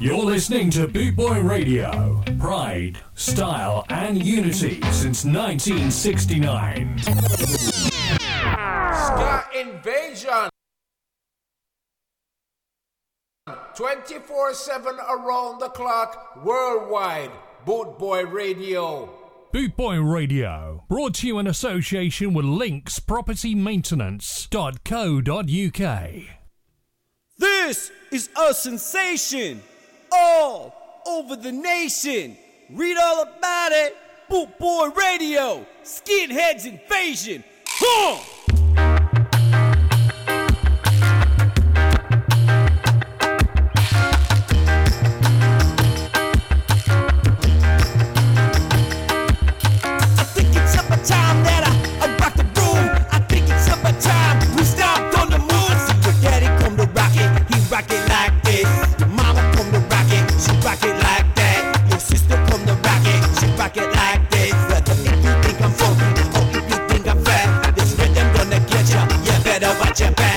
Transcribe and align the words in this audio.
You're 0.00 0.24
listening 0.24 0.70
to 0.70 0.86
Boot 0.86 1.16
Boy 1.16 1.40
Radio. 1.40 2.22
Pride, 2.38 3.00
style, 3.16 3.84
and 3.88 4.24
unity 4.24 4.80
since 4.92 5.24
1969. 5.24 6.98
Ska 7.00 7.18
Invasion! 9.58 10.48
24 13.74 14.54
7 14.54 14.96
around 15.10 15.58
the 15.58 15.68
clock, 15.70 16.44
worldwide. 16.44 17.32
Boot 17.66 17.98
Boy 17.98 18.24
Radio. 18.24 19.10
Boot 19.52 19.76
Boy 19.76 19.96
Radio, 19.96 20.84
brought 20.88 21.14
to 21.14 21.26
you 21.26 21.40
in 21.40 21.48
association 21.48 22.34
with 22.34 22.44
Links 22.44 23.00
Property 23.00 23.56
Maintenance.co.uk. 23.56 26.12
This 27.38 27.90
is 28.12 28.30
a 28.40 28.54
sensation 28.54 29.60
all 30.12 30.74
over 31.06 31.36
the 31.36 31.52
nation. 31.52 32.36
Read 32.70 32.96
all 32.96 33.22
about 33.22 33.72
it. 33.72 33.96
Boot 34.28 34.58
Boy 34.58 34.88
Radio, 34.90 35.64
Skinheads 35.82 36.66
Invasion. 36.66 37.42
Huh! 37.66 38.37
Rock 60.68 60.84
it 60.84 60.96
like 61.02 61.34
that. 61.34 61.86
Your 61.90 61.98
sister 61.98 62.36
come 62.48 62.64
to 62.66 62.74
rock 62.84 63.06
it, 63.14 63.20
she 63.40 63.46
rock 63.56 63.76
it 63.76 63.88
like 63.96 64.30
this. 64.30 64.52
Whether 64.68 64.92
if 64.92 65.24
you 65.24 65.34
think 65.42 65.60
I'm 65.62 65.72
funky 65.72 66.10
or 66.36 66.44
if 66.58 66.70
you 66.70 66.78
think 66.88 67.08
I'm 67.08 67.24
fat, 67.24 67.74
this 67.74 67.92
rhythm 67.98 68.28
gonna 68.34 68.60
get 68.70 68.90
ya. 68.92 69.02
You 69.24 69.44
better 69.44 69.72
watch 69.80 70.00
your 70.00 70.10
back. 70.12 70.27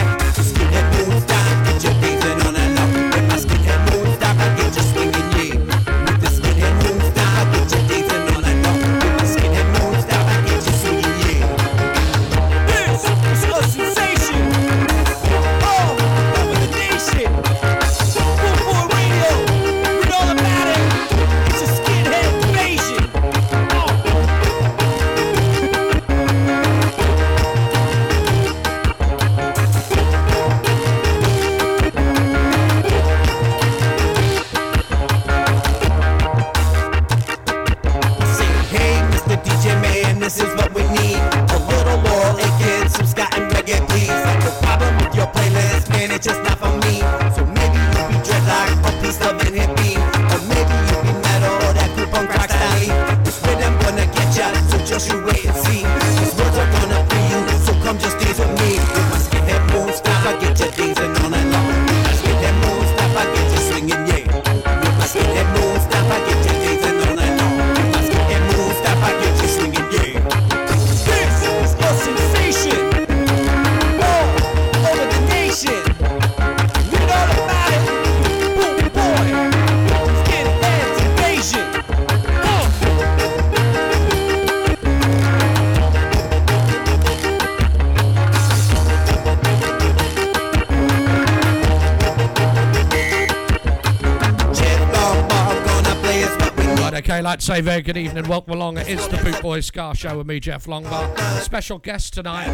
Say 97.42 97.60
very 97.62 97.82
good 97.82 97.98
evening, 97.98 98.28
welcome 98.30 98.54
along. 98.54 98.78
It 98.78 98.88
is 98.88 99.08
the 99.08 99.18
Boot 99.18 99.42
Boy 99.42 99.62
Ska 99.62 99.94
Show 99.96 100.20
with 100.20 100.28
me, 100.28 100.40
Jeff 100.40 100.68
Longbar. 100.68 101.18
Special 101.42 101.80
guests 101.80 102.12
tonight. 102.12 102.46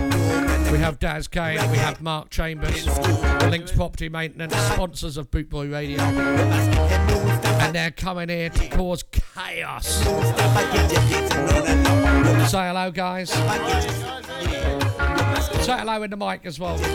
We 0.72 0.78
have 0.78 0.98
Daz 0.98 1.28
Kane, 1.28 1.60
we 1.72 1.78
have 1.78 2.02
Mark 2.02 2.30
Chambers, 2.30 2.88
Links 3.50 3.74
Property 3.74 4.08
Maintenance, 4.08 4.56
sponsors 4.56 5.18
of 5.18 5.30
Boot 5.30 5.50
Boy 5.50 5.68
Radio. 5.68 6.02
And 6.02 7.76
they're 7.76 7.92
coming 7.92 8.30
here 8.30 8.50
to 8.50 8.70
cause 8.70 9.04
chaos. 9.12 9.88
Say 12.50 12.68
hello, 12.70 12.90
guys. 12.90 13.30
Say 13.30 13.44
hello 15.78 16.02
in 16.04 16.12
the 16.12 16.18
mic 16.18 16.46
as 16.46 16.62
well. 16.62 16.78
How 16.78 16.86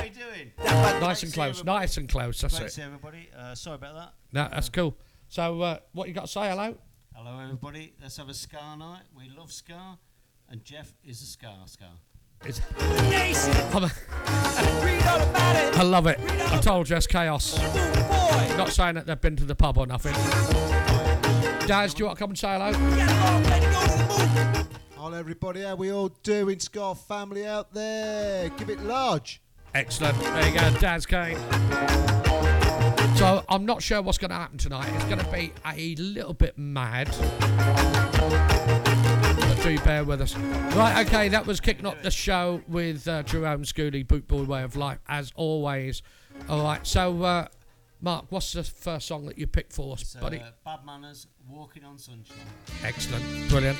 are 0.00 0.04
you 0.04 0.10
doing? 0.10 0.50
Nice 0.58 1.22
and 1.22 1.32
close, 1.32 1.62
nice 1.62 1.96
and 1.96 2.08
close, 2.08 2.40
that's 2.40 2.58
Great 2.58 2.76
it. 2.76 2.82
everybody. 2.82 3.28
Uh, 3.38 3.54
sorry 3.54 3.76
about 3.76 3.94
that. 3.94 4.14
No, 4.32 4.48
that's 4.50 4.68
cool. 4.68 4.96
So, 5.34 5.60
uh, 5.62 5.78
what 5.90 6.06
you 6.06 6.14
got 6.14 6.26
to 6.26 6.30
say? 6.30 6.48
Hello? 6.48 6.76
Hello, 7.12 7.40
everybody. 7.40 7.92
Let's 8.00 8.16
have 8.18 8.28
a 8.28 8.34
Ska 8.34 8.76
night. 8.78 9.02
We 9.16 9.28
love 9.36 9.50
Ska, 9.50 9.98
and 10.48 10.64
Jeff 10.64 10.92
is 11.02 11.20
a 11.22 11.26
Ska 11.26 11.52
Scar. 11.66 11.88
It's, 12.44 12.60
I'm 13.74 13.82
a- 13.82 13.90
I 15.76 15.82
love 15.82 16.06
it. 16.06 16.20
I 16.52 16.60
told 16.60 16.88
you 16.88 16.94
it's 16.94 17.08
chaos. 17.08 17.58
Not 18.56 18.70
saying 18.70 18.94
that 18.94 19.06
they've 19.06 19.20
been 19.20 19.34
to 19.34 19.44
the 19.44 19.56
pub 19.56 19.76
or 19.76 19.88
nothing. 19.88 20.14
Daz, 21.66 21.94
do 21.94 22.02
you 22.02 22.06
want 22.06 22.16
to 22.16 22.22
come 22.22 22.30
and 22.30 22.38
say 22.38 22.52
hello? 22.56 22.72
Hello, 24.94 25.18
everybody. 25.18 25.62
How 25.62 25.74
we 25.74 25.90
all 25.90 26.10
doing? 26.22 26.60
Ska 26.60 26.94
family 26.94 27.44
out 27.44 27.74
there. 27.74 28.50
Give 28.50 28.70
it 28.70 28.80
large. 28.84 29.42
Excellent. 29.74 30.16
There 30.20 30.48
you 30.48 30.54
go, 30.60 30.70
Daz 30.78 31.04
Kane. 31.06 31.38
So 33.16 33.44
I'm 33.48 33.64
not 33.64 33.82
sure 33.82 34.02
what's 34.02 34.18
going 34.18 34.30
to 34.30 34.36
happen 34.36 34.58
tonight. 34.58 34.88
It's 34.94 35.04
going 35.04 35.18
to 35.18 35.30
be 35.30 35.52
a 35.64 35.94
little 35.96 36.34
bit 36.34 36.58
mad. 36.58 37.08
But 39.38 39.62
do 39.62 39.78
bear 39.80 40.04
with 40.04 40.20
us. 40.20 40.36
Right, 40.36 41.06
okay, 41.06 41.28
that 41.28 41.46
was 41.46 41.60
kicking 41.60 41.86
off 41.86 42.02
the 42.02 42.10
show 42.10 42.60
with 42.66 43.06
uh, 43.06 43.22
Jerome 43.22 43.62
Schooley, 43.62 44.06
Boot 44.06 44.26
Boy 44.26 44.42
Way 44.42 44.62
of 44.64 44.74
Life, 44.76 44.98
as 45.08 45.32
always. 45.36 46.02
All 46.48 46.62
right, 46.64 46.84
so 46.86 47.22
uh, 47.22 47.46
Mark, 48.00 48.26
what's 48.30 48.52
the 48.52 48.64
first 48.64 49.06
song 49.06 49.26
that 49.26 49.38
you 49.38 49.46
picked 49.46 49.72
for 49.72 49.94
us, 49.94 50.02
It's, 50.02 50.16
uh, 50.16 50.20
buddy? 50.20 50.42
Bad 50.64 50.84
Manners, 50.84 51.28
Walking 51.48 51.84
on 51.84 51.98
Sunshine. 51.98 52.36
Excellent, 52.82 53.48
brilliant. 53.48 53.78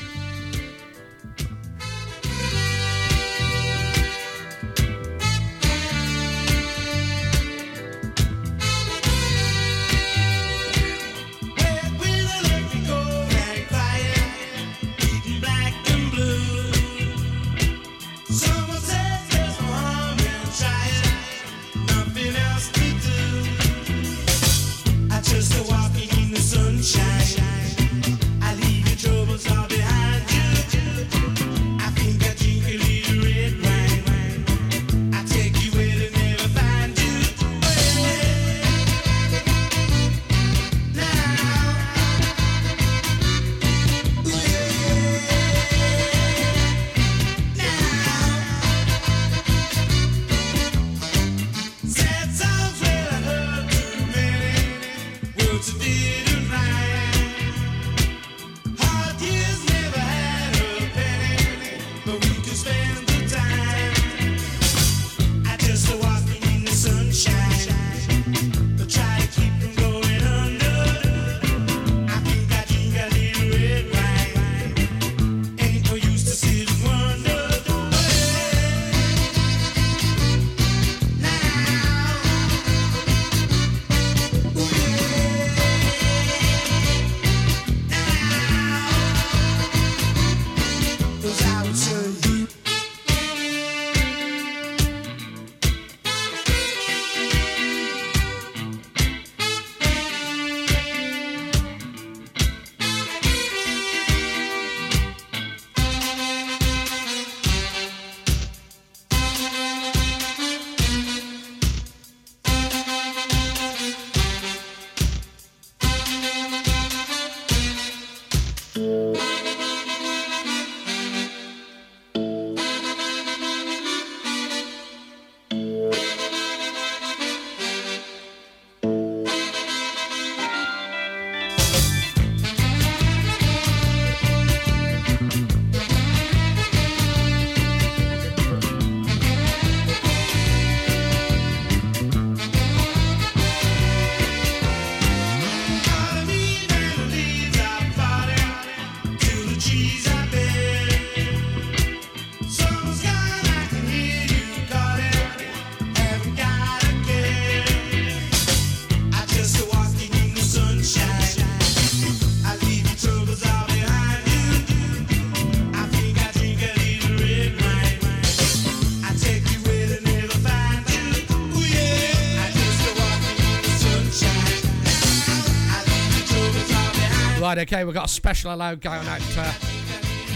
Right, 177.54 177.72
okay, 177.72 177.84
we've 177.84 177.94
got 177.94 178.06
a 178.06 178.08
special 178.08 178.50
hello 178.50 178.74
going 178.74 179.06
out 179.06 179.20
to 179.20 179.42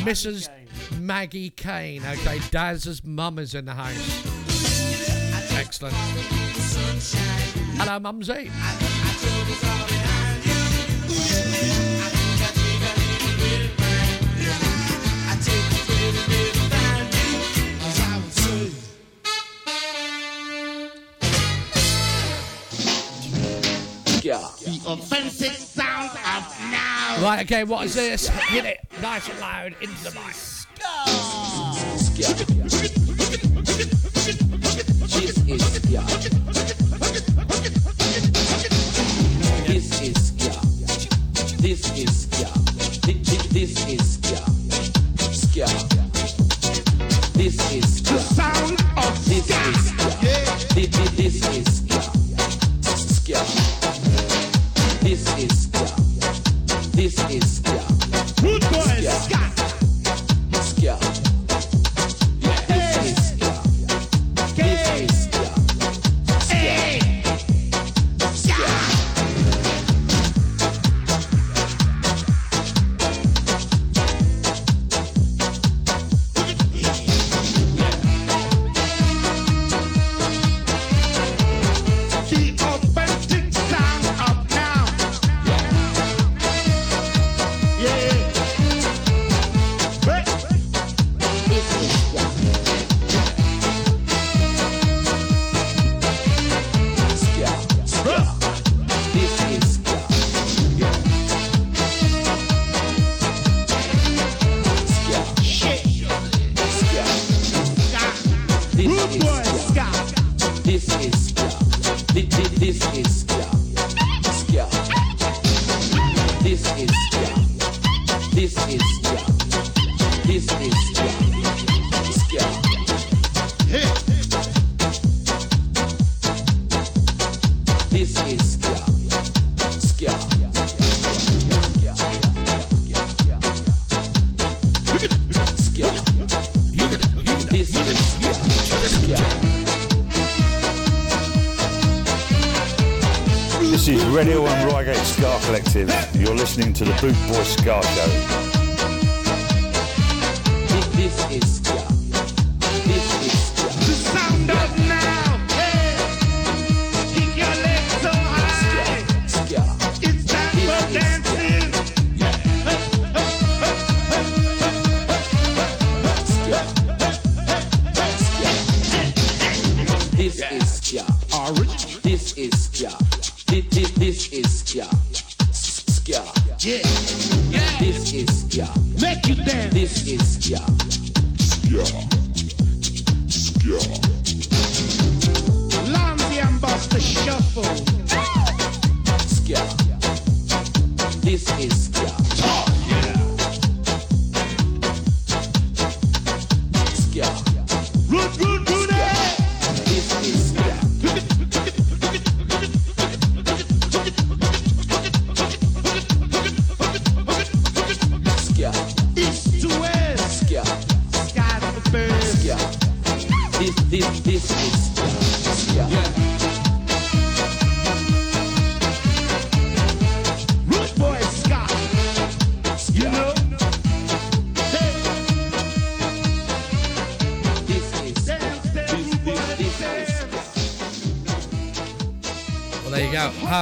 Mrs. 0.04 0.48
Maggie 1.00 1.50
Kane. 1.50 2.00
Okay, 2.06 2.38
Daz's 2.52 3.02
mum 3.02 3.40
is 3.40 3.56
in 3.56 3.64
the 3.64 3.74
house. 3.74 4.22
Excellent. 5.52 5.96
Hello, 7.76 7.98
Mumsy. 7.98 8.52
Yeah. 24.22 24.46
The 24.62 24.80
offensive 24.86 25.57
Right, 27.20 27.44
okay, 27.44 27.64
what 27.64 27.84
is 27.84 27.94
this? 27.96 28.28
Hit 28.28 28.64
it 28.64 28.78
nice 29.02 29.28
and 29.28 29.40
loud 29.40 29.74
into 29.80 30.04
the 30.04 30.12
mic. 30.12 30.36
This 35.08 35.36
is 35.48 36.37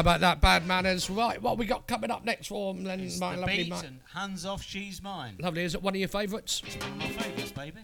about 0.07 0.21
that 0.21 0.41
bad 0.41 0.65
manners. 0.69 1.11
Right, 1.11 1.43
what 1.43 1.59
we 1.59 1.67
got 1.67 1.89
coming 1.89 2.13
up 2.13 2.25
next 2.25 2.47
for 2.47 2.73
them 2.73 2.85
then, 2.85 3.01
it's 3.01 3.19
my 3.19 3.35
the 3.35 3.41
lovely 3.41 3.69
man. 3.69 4.01
Hands 4.15 4.47
off, 4.47 4.63
she's 4.63 5.03
mine. 5.03 5.35
Lovely. 5.41 5.65
Is 5.65 5.75
it 5.75 5.83
one 5.83 5.95
of 5.95 5.99
your 5.99 6.09
favourites? 6.09 6.63
It's 6.65 6.77
one 6.77 6.93
of 6.93 6.99
my 6.99 7.09
favourites, 7.09 7.51
baby. 7.51 7.81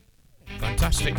Fantastic. 0.58 1.16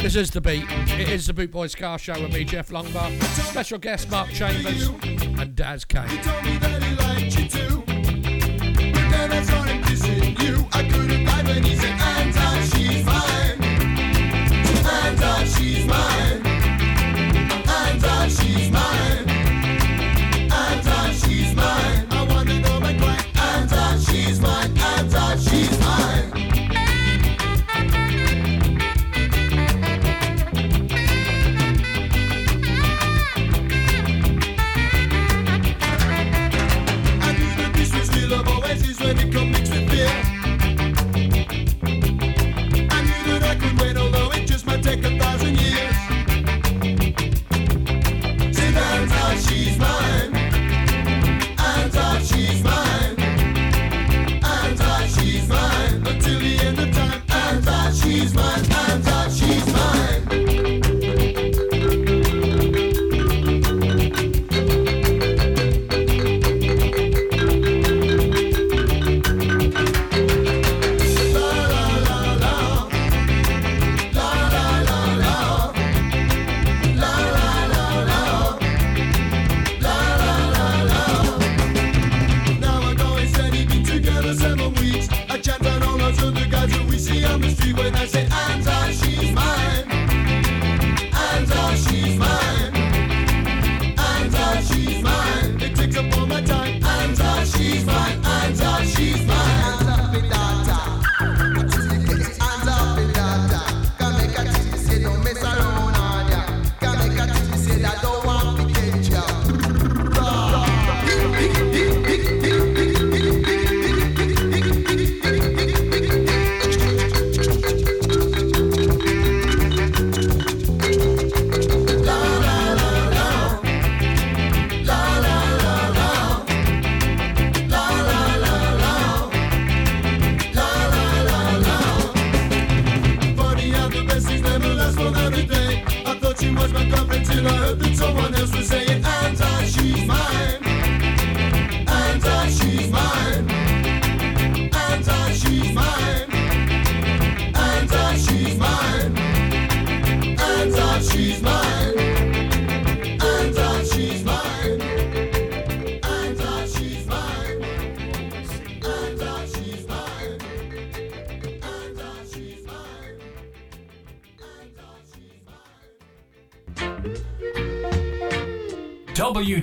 This 0.00 0.16
is 0.16 0.30
the 0.30 0.40
beat. 0.40 0.64
It 0.70 1.10
is 1.10 1.26
the 1.26 1.34
Boot 1.34 1.50
Boy 1.50 1.66
Ska 1.66 1.98
Show 1.98 2.18
with 2.18 2.32
me, 2.32 2.44
Jeff 2.44 2.70
Longbar. 2.70 3.22
Special 3.50 3.78
guest 3.78 4.10
Mark 4.10 4.30
Chambers 4.30 4.88
and 4.88 5.54
Daz 5.54 5.84
Kane. 5.84 6.08
And 15.28 15.48
she's 15.48 15.86
mine. 15.86 16.45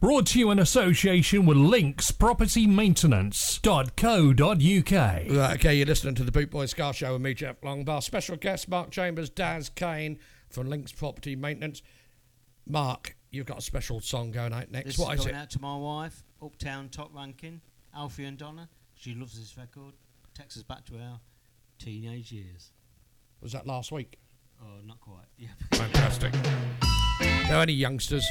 brought 0.00 0.26
to 0.28 0.38
you 0.38 0.50
in 0.50 0.58
association 0.58 1.44
with 1.44 1.58
Links 1.58 2.10
Property 2.10 2.66
Maintenance.co.uk. 2.66 3.70
Right, 4.40 5.54
okay, 5.54 5.74
you're 5.74 5.86
listening 5.86 6.14
to 6.14 6.24
the 6.24 6.32
Boot 6.32 6.50
Boy 6.50 6.64
Ska 6.66 6.94
Show 6.94 7.12
with 7.12 7.22
me, 7.22 7.34
Jeff 7.34 7.60
Longbar. 7.60 8.02
Special 8.02 8.36
guest 8.36 8.68
Mark 8.68 8.90
Chambers, 8.90 9.28
Daz 9.28 9.68
Kane 9.68 10.18
from 10.48 10.70
Links 10.70 10.90
Property 10.90 11.36
Maintenance. 11.36 11.82
Mark, 12.66 13.16
you've 13.30 13.46
got 13.46 13.58
a 13.58 13.62
special 13.62 14.00
song 14.00 14.30
going 14.30 14.54
out 14.54 14.70
next. 14.70 14.86
This 14.86 14.98
what 14.98 15.12
is 15.14 15.20
is 15.20 15.26
going 15.26 15.36
it? 15.36 15.38
out 15.38 15.50
to 15.50 15.60
my 15.60 15.76
wife, 15.76 16.24
Uptown 16.42 16.88
Top 16.88 17.14
Ranking, 17.14 17.60
Althea 17.94 18.28
and 18.28 18.38
Donna. 18.38 18.70
She 18.94 19.14
loves 19.14 19.38
this 19.38 19.56
record. 19.58 19.94
Takes 20.34 20.56
us 20.56 20.62
back 20.62 20.86
to 20.86 20.94
our 20.96 21.20
teenage 21.78 22.32
years. 22.32 22.70
Was 23.42 23.52
that 23.52 23.66
last 23.66 23.92
week? 23.92 24.18
Oh, 24.62 24.80
not 24.86 25.00
quite. 25.00 25.26
Yeah. 25.36 25.48
Fantastic. 25.72 26.32
There 27.20 27.60
any 27.60 27.72
youngsters? 27.72 28.26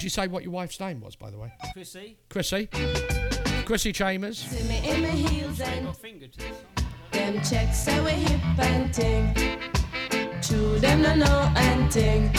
Did 0.00 0.04
you 0.04 0.10
say 0.10 0.28
what 0.28 0.42
your 0.42 0.52
wife's 0.52 0.80
name 0.80 1.02
was, 1.02 1.14
by 1.14 1.28
the 1.28 1.36
way? 1.36 1.52
Chrissy, 1.74 2.16
Chrissy? 2.30 2.70
Chrissy 3.66 3.92
Chambers? 3.92 4.38
See 4.38 4.66
me 4.66 4.78
in 4.88 5.02
my 5.02 5.08
heels 5.08 5.60
and 5.60 5.92
to 5.92 6.30
them 7.10 7.34
checks 7.42 7.80
say 7.80 8.00
we 8.00 8.12
hip 8.12 8.40
and 8.60 8.94
ting. 8.94 9.34
True, 10.40 10.78
them 10.78 11.02
no 11.02 11.14
know 11.16 11.52
and 11.54 11.92
ting. 11.92 12.32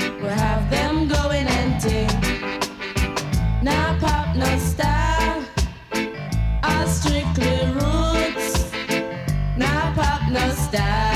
We 0.00 0.30
have 0.30 0.68
them 0.68 1.06
going 1.06 1.46
and 1.46 1.80
ting. 1.80 2.08
Now 3.62 3.96
pop 4.00 4.34
no 4.34 4.58
style, 4.58 5.44
all 6.64 6.86
strictly 6.88 7.70
roots. 7.70 8.72
Now 9.56 9.92
pop 9.94 10.28
no 10.28 10.50
style, 10.54 11.09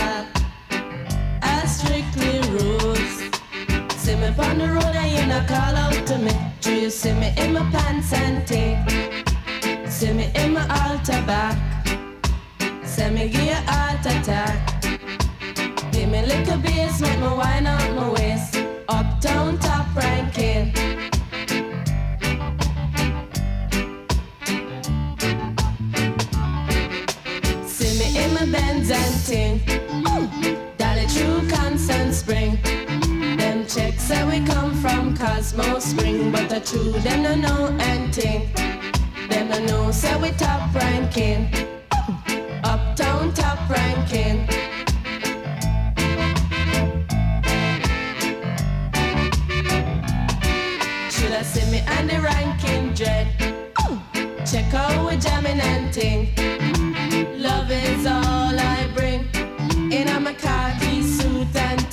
me 4.30 4.44
on 4.44 4.58
the 4.58 4.68
road 4.68 4.96
and 4.96 5.10
you 5.12 5.26
not 5.26 5.46
call 5.46 5.76
out 5.76 6.06
to 6.06 6.18
me. 6.18 6.32
Do 6.60 6.74
you 6.74 6.90
see 6.90 7.12
me 7.12 7.32
in 7.36 7.52
my 7.52 7.68
pants 7.70 8.12
and 8.12 8.46
ting? 8.46 8.76
See 9.88 10.12
me 10.12 10.30
in 10.34 10.52
my 10.52 10.62
altar 10.62 11.22
back. 11.26 11.56
Say 12.84 13.10
me 13.10 13.28
give 13.28 13.44
you 13.44 13.60
heart 13.66 14.00
attack. 14.00 14.82
Give 15.92 16.08
me 16.08 16.22
little 16.22 16.58
bass, 16.58 17.00
make 17.00 17.18
me 17.18 17.28
wine 17.28 17.66
out 17.66 17.94
my 17.94 18.10
waist. 18.10 18.56
Uptown 18.88 19.58
top 19.58 19.94
ranking. 19.94 20.72
See 27.66 27.92
me 27.98 28.24
in 28.24 28.34
my 28.34 28.46
Benz 28.46 28.90
and 28.90 29.26
ting. 29.26 29.83
Cosmo 35.16 35.78
Spring, 35.78 36.32
but 36.32 36.48
the 36.48 36.60
true 36.60 36.92
them 37.02 37.22
no 37.22 37.34
know 37.34 37.76
anything. 37.80 38.52
Them 39.28 39.48
no 39.48 39.58
know 39.64 39.90
say 39.90 40.14
we 40.20 40.30
top 40.30 40.74
ranking. 40.74 41.48
Uptown 42.64 43.32
top 43.34 43.58
ranking. 43.68 44.46
Should 51.10 51.32
I 51.32 51.42
see 51.42 51.70
me 51.70 51.82
and 51.86 52.10
the 52.10 52.20
ranking 52.20 52.92
dread? 52.94 53.28
Check 54.50 54.72
out 54.74 55.08
we 55.08 55.16
jamming 55.16 55.60
and 55.60 55.92
ting. 55.92 56.34
Love 57.40 57.70
is 57.70 58.06
all 58.06 58.58
I 58.58 58.88
bring. 58.94 59.28
In 59.92 60.08
a 60.08 60.34
khaki 60.34 61.02
suit 61.02 61.54
and 61.54 61.83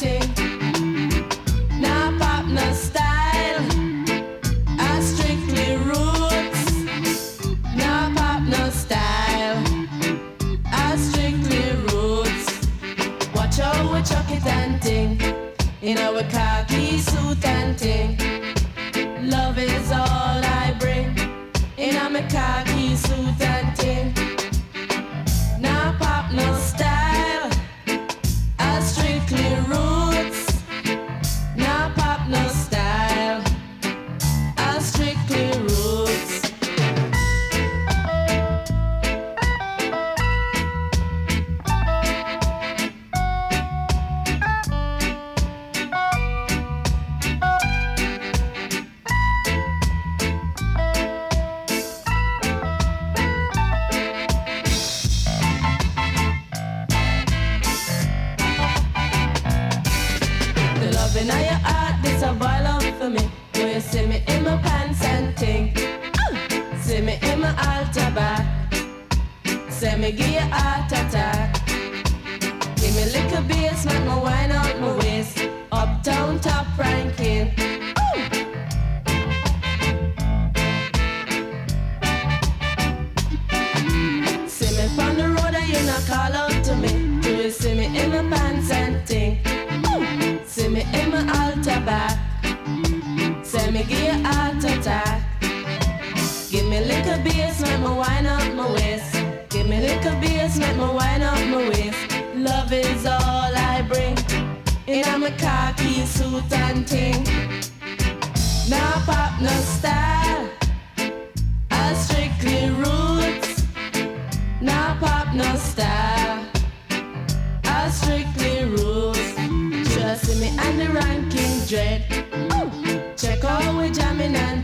In 15.82 15.98
our 15.98 16.22
khaki 16.30 17.00
suit 17.00 17.44
and 17.44 17.76
ting. 17.76 18.21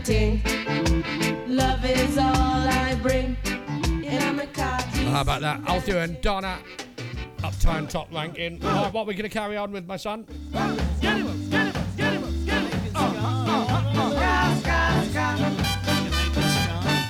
Ting. 0.04 0.42
Love 1.46 1.84
is 1.84 2.18
all 2.18 2.24
I 2.26 2.98
bring. 3.02 3.36
And 3.44 4.24
I'm 4.24 4.40
a. 4.40 4.46
How 5.10 5.22
about 5.22 5.40
that? 5.40 5.66
Althea 5.66 6.02
and 6.02 6.20
Donna. 6.20 6.58
Uptown 7.42 7.86
top 7.86 8.12
ranking. 8.12 8.58
Oh. 8.62 8.66
Right, 8.66 8.92
what 8.92 9.02
are 9.02 9.06
we 9.06 9.14
going 9.14 9.22
to 9.22 9.28
carry 9.28 9.56
on 9.56 9.72
with, 9.72 9.86
my 9.86 9.96
son? 9.96 10.26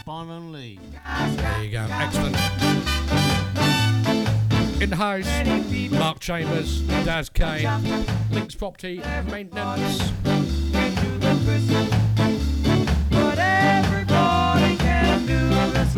Byron 0.05 0.53
Lee. 0.53 0.79
There 1.37 1.65
you 1.65 1.71
go. 1.71 1.87
Excellent. 1.91 2.37
In 4.81 4.91
the 4.91 4.97
house, 4.97 5.29
Mark 5.91 6.21
Chambers, 6.21 6.83
Daz 6.83 7.29
K, 7.29 7.69
Links 8.31 8.55
Property 8.55 9.03
Maintenance. 9.29 10.13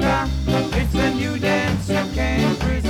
It's 0.02 0.94
a 0.94 1.14
new 1.14 1.38
dance 1.38 1.88
you 1.90 2.14
can't 2.14 2.62
resist. 2.64 2.89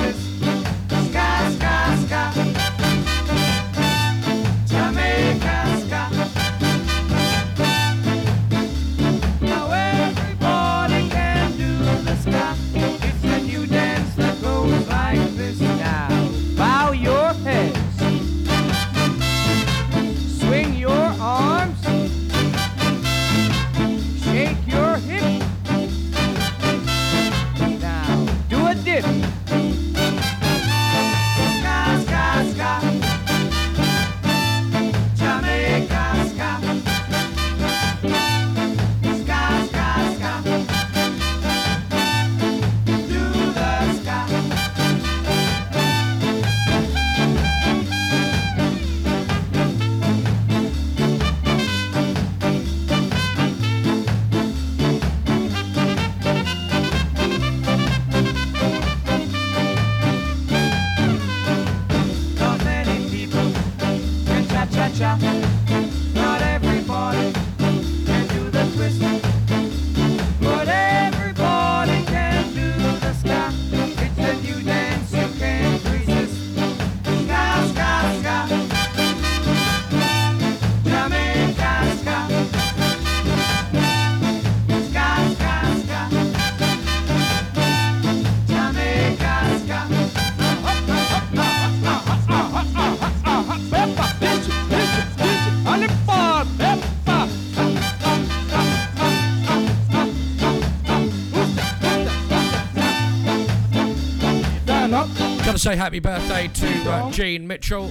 Say 105.60 105.76
happy 105.76 105.98
birthday 105.98 106.48
to 106.48 106.90
uh, 106.90 107.10
Gene 107.10 107.46
Mitchell. 107.46 107.88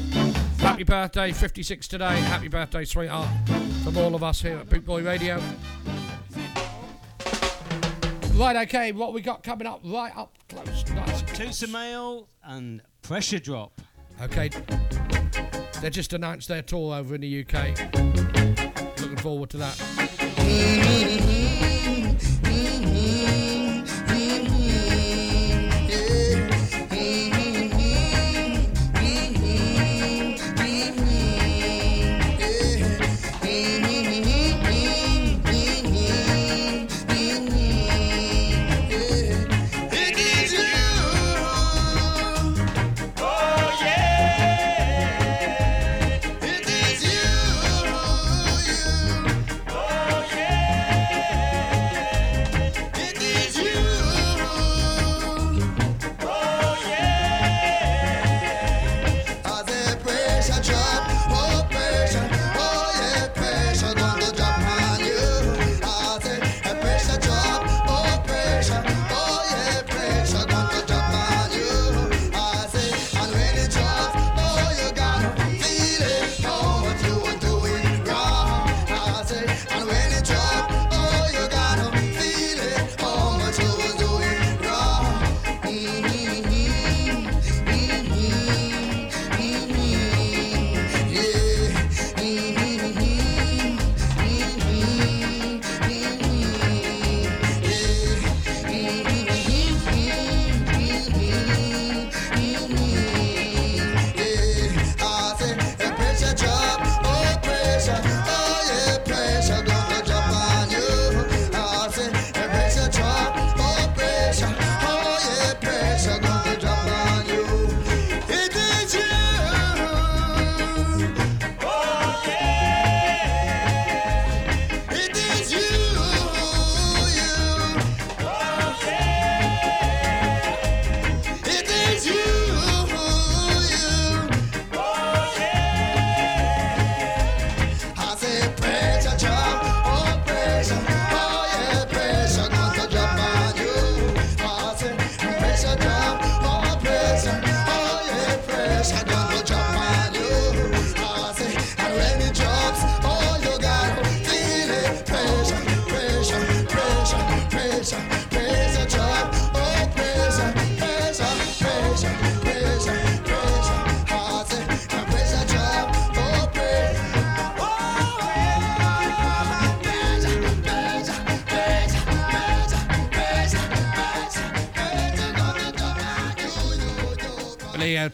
Happy 0.57 0.83
birthday, 0.83 1.31
56 1.31 1.87
today. 1.87 2.15
Happy 2.21 2.47
birthday, 2.47 2.83
sweetheart, 2.83 3.29
from 3.83 3.95
all 3.95 4.15
of 4.15 4.23
us 4.23 4.41
here 4.41 4.57
at 4.57 4.67
Boot 4.67 4.83
Boy 4.83 5.03
Radio. 5.03 5.39
Right, 8.33 8.55
okay, 8.63 8.91
what 8.91 9.13
we 9.13 9.21
got 9.21 9.43
coming 9.43 9.67
up 9.67 9.81
right 9.83 10.11
up 10.17 10.35
close. 10.49 10.83
Nice. 10.89 11.21
Toots 11.37 11.61
and 11.61 11.71
Maytals 11.71 12.25
and 12.43 12.81
Pressure 13.03 13.37
Drop. 13.37 13.79
Okay, 14.19 14.49
they 15.79 15.91
just 15.91 16.13
announced 16.13 16.47
their 16.47 16.63
tour 16.63 16.95
over 16.95 17.13
in 17.13 17.21
the 17.21 17.45
UK. 17.45 17.77
Looking 18.99 19.17
forward 19.17 19.51
to 19.51 19.57
that. 19.57 21.48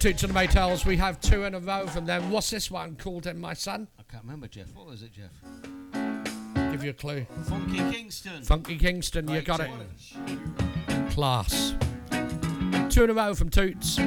Radio, 0.05 0.11
Toots 0.13 0.23
and 0.23 0.35
the 0.35 0.39
Maytals. 0.39 0.85
We 0.85 0.97
have 0.97 1.19
two 1.19 1.45
in 1.45 1.55
a 1.55 1.59
row 1.59 1.87
from 1.87 2.05
them. 2.05 2.29
What's 2.29 2.51
this 2.51 2.69
one 2.69 2.95
called 2.95 3.23
then, 3.23 3.39
my 3.39 3.55
son? 3.55 3.87
I 3.97 4.03
can't 4.03 4.23
remember, 4.23 4.47
Jeff. 4.47 4.67
What 4.75 4.85
was 4.85 5.01
it, 5.01 5.11
Jeff? 5.11 5.31
Give 6.71 6.83
you 6.83 6.91
a 6.91 6.93
clue. 6.93 7.25
Funky 7.49 7.77
Kingston. 7.77 8.43
Funky 8.43 8.77
Kingston, 8.77 9.27
you 9.27 9.41
Great 9.41 9.45
got 9.45 9.61
it. 9.61 9.71
tune. 10.27 11.07
Class. 11.09 11.73
Two 12.89 13.05
in 13.05 13.09
a 13.09 13.13
row 13.13 13.33
from 13.33 13.49
Toots. 13.49 13.97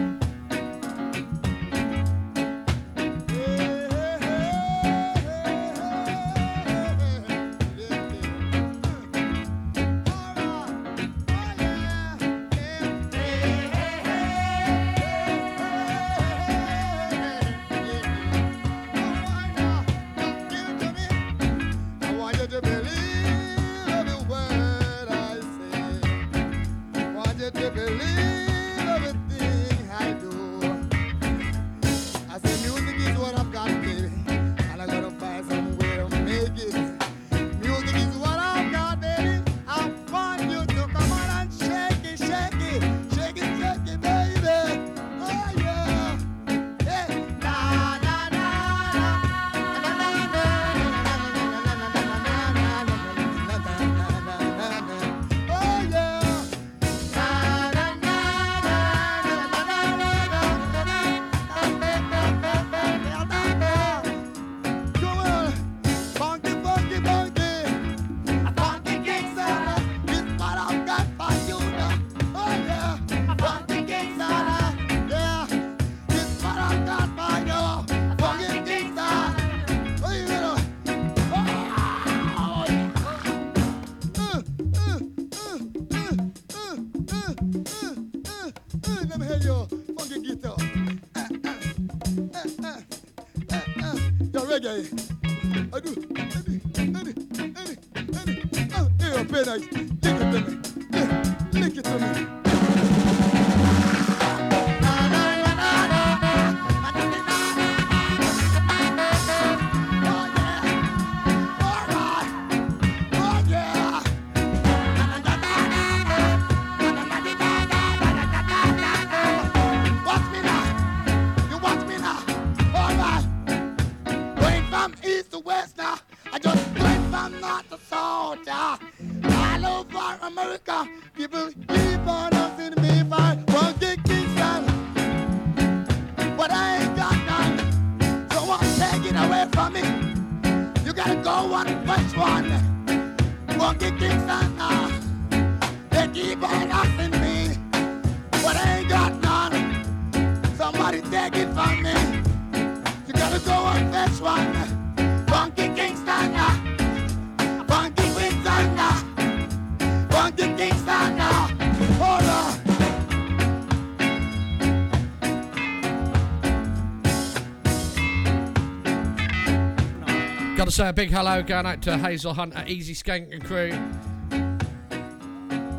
Say 170.78 170.90
a 170.90 170.92
big 170.92 171.10
hello 171.10 171.42
going 171.42 171.66
out 171.66 171.82
to 171.82 171.98
Hazel 171.98 172.34
Hunter, 172.34 172.62
Easy 172.68 172.94
Skank 172.94 173.32
and 173.32 173.44
crew 173.44 173.72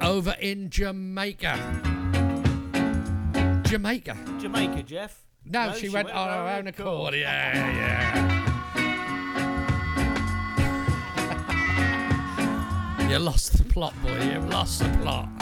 over 0.05 0.35
in 0.41 0.69
Jamaica. 0.69 1.55
Jamaica. 3.63 4.17
Jamaica, 4.41 4.83
Jeff. 4.83 5.23
No, 5.45 5.71
she, 5.71 5.87
went, 5.87 6.11
on 6.11 6.27
her 6.27 6.57
own 6.57 6.67
accord. 6.67 7.13
Yeah, 7.13 7.55
yeah. 8.75 8.89
you 13.09 13.19
lost 13.19 13.57
the 13.57 13.63
plot, 13.63 13.93
boy. 14.03 14.21
You've 14.21 14.49
lost 14.49 14.79
the 14.79 14.89
plot. 14.97 15.38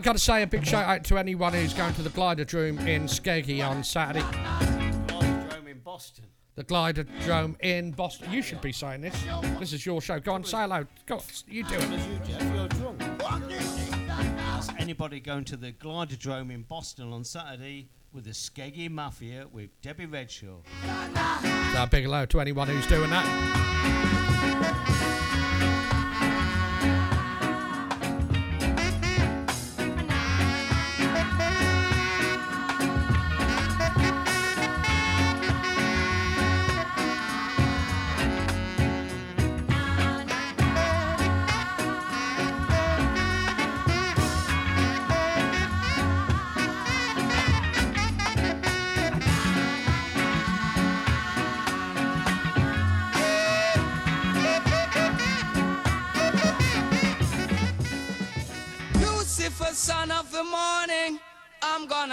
I've 0.00 0.04
got 0.04 0.12
to 0.12 0.18
say 0.18 0.42
a 0.42 0.46
big 0.46 0.66
shout 0.66 0.88
out 0.88 1.04
to 1.04 1.18
anyone 1.18 1.52
who's 1.52 1.74
going 1.74 1.92
to 1.92 2.00
the 2.00 2.08
glider 2.08 2.46
Gliderdrome 2.46 2.88
in 2.88 3.02
Skeggy 3.02 3.62
on 3.62 3.84
Saturday. 3.84 4.22
Gliderdrome 4.22 5.68
in 5.68 5.80
Boston. 5.80 6.24
The 6.54 6.64
Gliderdrome 6.64 7.60
in 7.60 7.90
Boston. 7.90 8.32
You 8.32 8.40
should 8.40 8.62
be 8.62 8.72
saying 8.72 9.02
this. 9.02 9.14
This 9.58 9.74
is 9.74 9.84
your 9.84 10.00
show. 10.00 10.18
Go 10.18 10.32
on, 10.32 10.44
say 10.44 10.56
hello. 10.56 10.86
Go 11.04 11.16
on, 11.16 11.22
you 11.46 11.64
do 11.64 11.74
it. 11.74 11.82
As 11.82 12.06
you, 12.06 12.18
Jeff, 12.26 12.42
you're 12.54 12.68
drunk. 12.68 12.98
That's 14.08 14.70
anybody 14.78 15.20
going 15.20 15.44
to 15.44 15.58
the 15.58 15.72
glider 15.72 16.16
Gliderdrome 16.16 16.50
in 16.50 16.62
Boston 16.62 17.12
on 17.12 17.22
Saturday 17.22 17.90
with 18.10 18.24
the 18.24 18.30
Skeggy 18.30 18.88
Mafia 18.88 19.48
with 19.52 19.68
Debbie 19.82 20.06
Redshaw. 20.06 20.62
So 21.74 21.82
a 21.82 21.86
big 21.86 22.04
hello 22.04 22.24
to 22.24 22.40
anyone 22.40 22.68
who's 22.68 22.86
doing 22.86 23.10
that. 23.10 23.26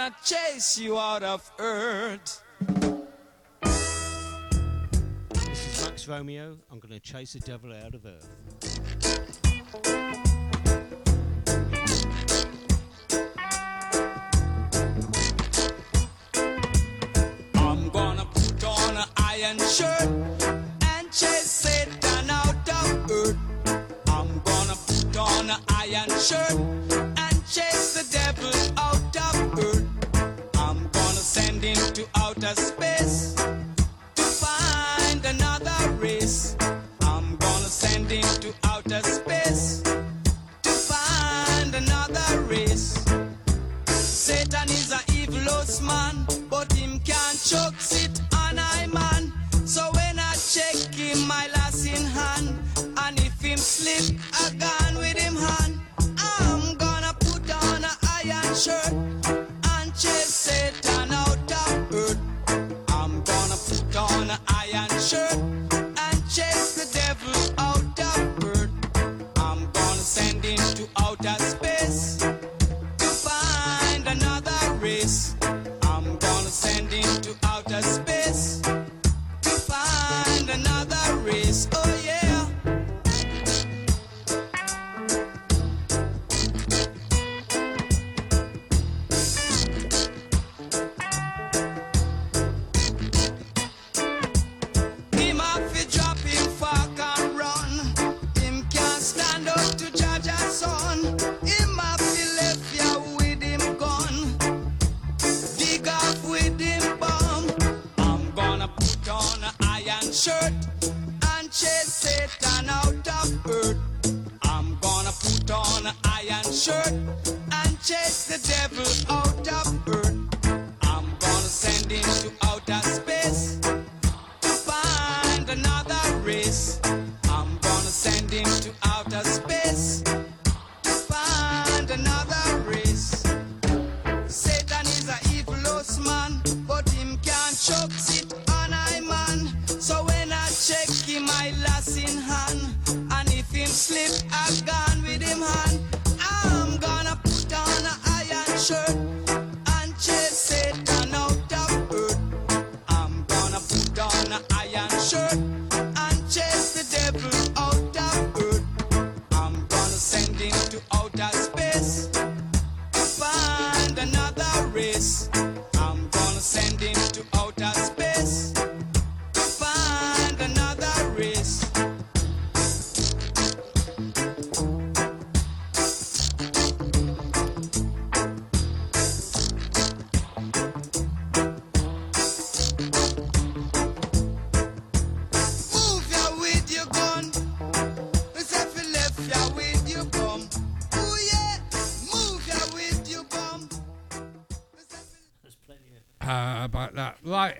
not 0.08 0.24
chase 0.24 0.78
you 0.78 0.98
out 0.98 1.22
of 1.22 1.50
earth. 1.58 2.42
This 5.30 5.66
is 5.66 5.84
Max 5.84 6.08
Romeo. 6.08 6.56
I'm 6.70 6.78
going 6.78 6.94
to 6.94 7.00
chase 7.00 7.34
the 7.34 7.40
devil 7.40 7.74
out 7.74 7.94
of 7.94 8.06
earth. 8.06 8.30
I'm 17.54 17.90
gonna 17.90 18.24
put 18.24 18.64
on 18.64 18.96
an 18.96 19.08
iron 19.16 19.58
shirt 19.58 20.08
and 20.96 21.12
chase 21.12 21.50
Satan 21.50 22.30
out 22.30 22.68
of 22.70 23.10
earth. 23.10 23.36
I'm 24.06 24.40
gonna 24.40 24.76
put 24.86 25.16
on 25.18 25.50
an 25.50 25.60
iron 25.68 26.08
shirt. 26.18 27.07
beyond 31.60 31.94
to 31.94 32.06
outer 32.16 32.54
space 32.54 33.34
to 34.14 34.22
find 34.22 35.24
another 35.24 35.90
race. 35.92 36.56
I'm 37.02 37.36
gonna 37.36 37.70
send 37.82 38.10
him 38.10 38.22
to 38.40 38.54
outer 38.64 39.00
space 39.02 39.82
to 40.62 40.70
find 40.70 41.74
another 41.74 42.40
race. 42.42 43.04
Satan 43.86 44.68
is 44.68 44.92
a 44.92 45.00
evil 45.12 45.48
old 45.50 45.82
man, 45.82 46.26
but 46.48 46.72
him 46.72 47.00
can't 47.00 47.38
choke 47.42 47.80
sit 47.80 48.20
on 48.34 48.58
I 48.58 48.86
man. 48.86 49.32
So 49.66 49.90
when 49.94 50.18
I 50.18 50.34
check 50.34 50.94
him, 50.94 51.26
my 51.26 51.48
last 51.54 51.86
in 51.86 52.04
hand, 52.04 52.48
and 52.98 53.18
if 53.20 53.40
him 53.40 53.58
slip, 53.58 54.18
again. 54.46 54.97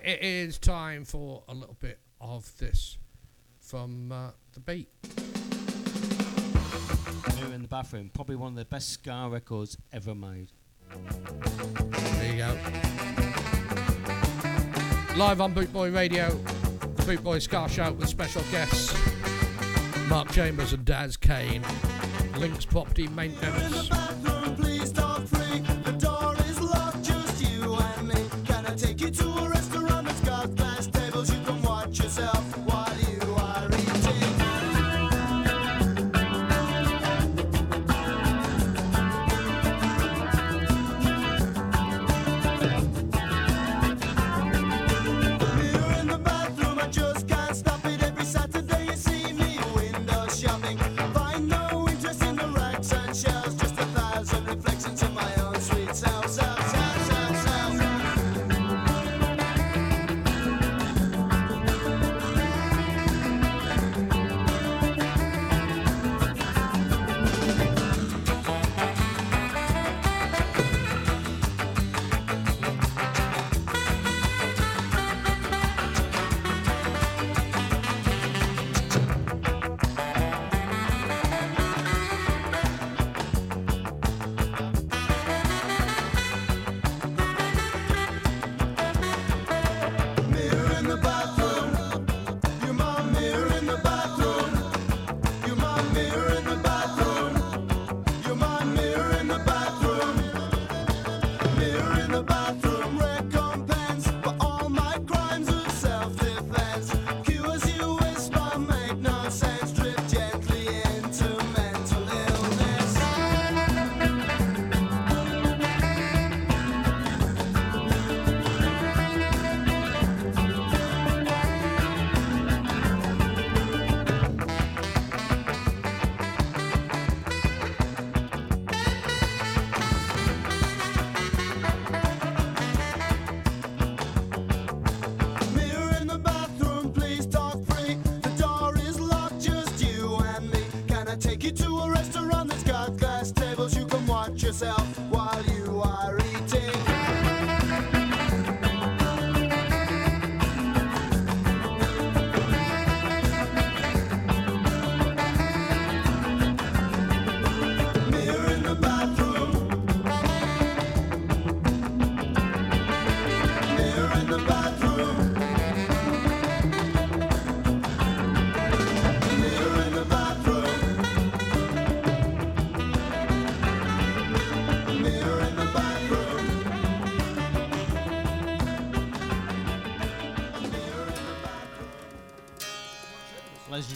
it 0.09 0.23
is 0.23 0.57
time 0.57 1.05
for 1.05 1.43
a 1.47 1.53
little 1.53 1.77
bit 1.79 1.99
of 2.19 2.57
this 2.57 2.97
from 3.59 4.11
uh, 4.11 4.31
the 4.53 4.59
beat. 4.59 4.87
New 7.37 7.53
in 7.53 7.61
the 7.61 7.67
bathroom, 7.67 8.09
probably 8.11 8.35
one 8.35 8.53
of 8.53 8.55
the 8.55 8.65
best 8.65 8.89
ska 8.89 9.29
records 9.31 9.77
ever 9.93 10.15
made. 10.15 10.51
There 11.91 12.31
you 12.31 12.37
go. 12.37 12.57
Live 15.15 15.41
on 15.41 15.53
Bootboy 15.53 15.93
Radio, 15.93 16.29
the 16.29 17.03
Bootboy 17.03 17.39
Ska 17.39 17.69
Show 17.69 17.91
with 17.91 18.09
special 18.09 18.41
guests 18.51 18.97
Mark 20.09 20.31
Chambers 20.31 20.73
and 20.73 20.83
Daz 20.85 21.17
Kane. 21.17 21.63
Links 22.39 22.65
property 22.65 23.07
maintenance. 23.09 23.91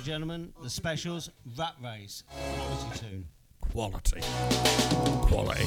and 0.04 0.06
gentlemen, 0.06 0.54
the 0.62 0.70
specials, 0.70 1.30
Rat 1.58 1.76
Race. 1.82 2.24
Quality 2.28 3.00
tune. 3.00 3.26
Quality. 3.62 4.22
Quality. 5.28 5.64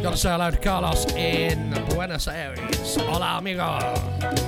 Gotta 0.00 0.16
say 0.16 0.30
hello 0.30 0.50
to 0.52 0.56
Carlos 0.58 1.06
in 1.14 1.70
Buenos 1.90 2.28
Aires. 2.28 2.96
Hola, 3.00 3.38
amigo. 3.38 4.47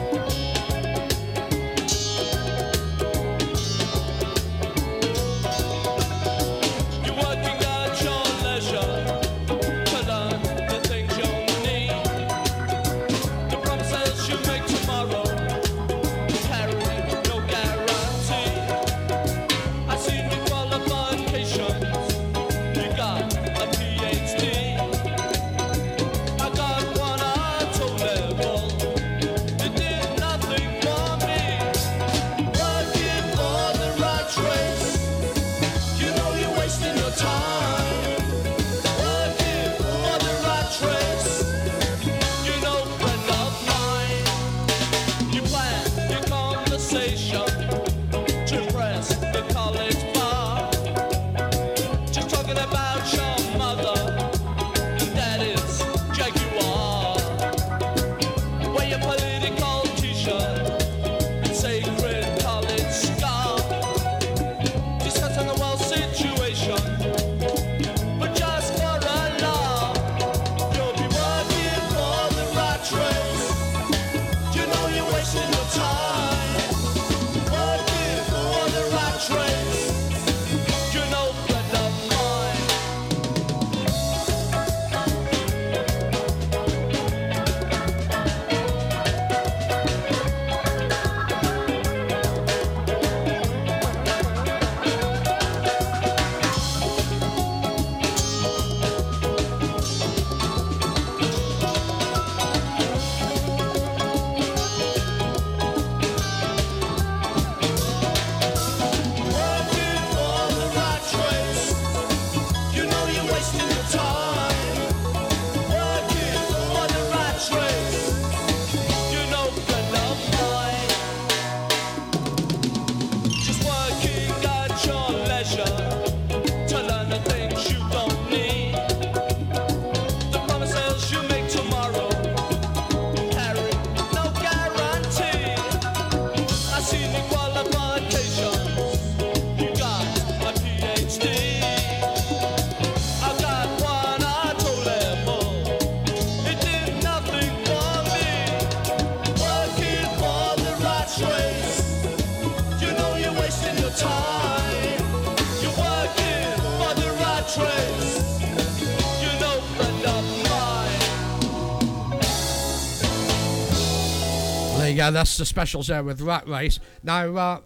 Yeah, 165.10 165.14
that's 165.14 165.36
the 165.36 165.44
specials 165.44 165.88
there 165.88 166.04
with 166.04 166.20
Rat 166.20 166.46
Race. 166.46 166.78
Now, 167.02 167.34
uh, 167.34 167.60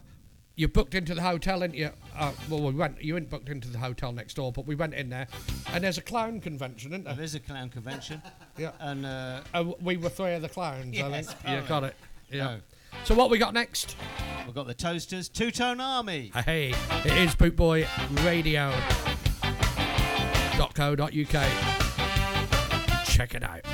you 0.57 0.66
booked 0.66 0.95
into 0.95 1.14
the 1.14 1.20
hotel, 1.20 1.61
didn't 1.61 1.74
you? 1.74 1.90
Uh, 2.16 2.32
well, 2.49 2.62
we 2.62 2.72
went. 2.72 3.05
You 3.05 3.12
weren't 3.14 3.28
booked 3.28 3.51
into 3.51 3.68
the 3.68 3.76
hotel 3.76 4.12
next 4.12 4.34
door, 4.34 4.51
but 4.51 4.66
we 4.66 4.74
went 4.74 4.95
in 4.95 5.11
there, 5.11 5.28
and 5.74 5.84
there's 5.84 5.99
a 5.99 6.03
clown 6.03 6.40
convention, 6.40 6.92
isn't 6.92 7.05
there? 7.05 7.12
There's 7.14 7.34
a 7.34 7.40
clown 7.40 7.68
convention. 7.68 8.22
yeah. 8.57 8.70
And 8.80 9.05
uh, 9.05 9.42
uh, 9.53 9.64
we 9.82 9.99
were 9.99 10.09
three 10.09 10.32
of 10.32 10.40
the 10.40 10.49
clowns. 10.49 10.97
Yes, 10.97 11.05
I 11.05 11.20
think. 11.20 11.38
Yeah, 11.45 11.61
got 11.68 11.84
it. 11.84 11.95
Yeah. 12.30 12.45
No. 12.45 12.61
So 13.05 13.14
what 13.14 13.28
we 13.28 13.36
got 13.36 13.53
next? 13.53 13.95
We've 14.47 14.55
got 14.55 14.66
the 14.66 14.72
Toasters, 14.72 15.28
Two 15.28 15.51
Tone 15.51 15.80
Army. 15.80 16.32
Hey, 16.47 16.72
it 17.05 17.12
is 17.12 17.34
Boot 17.34 17.57
Boy 17.57 17.86
Dot 20.57 20.74
.co.uk. 20.74 21.05
Check 23.07 23.34
it 23.34 23.42
out. 23.42 23.74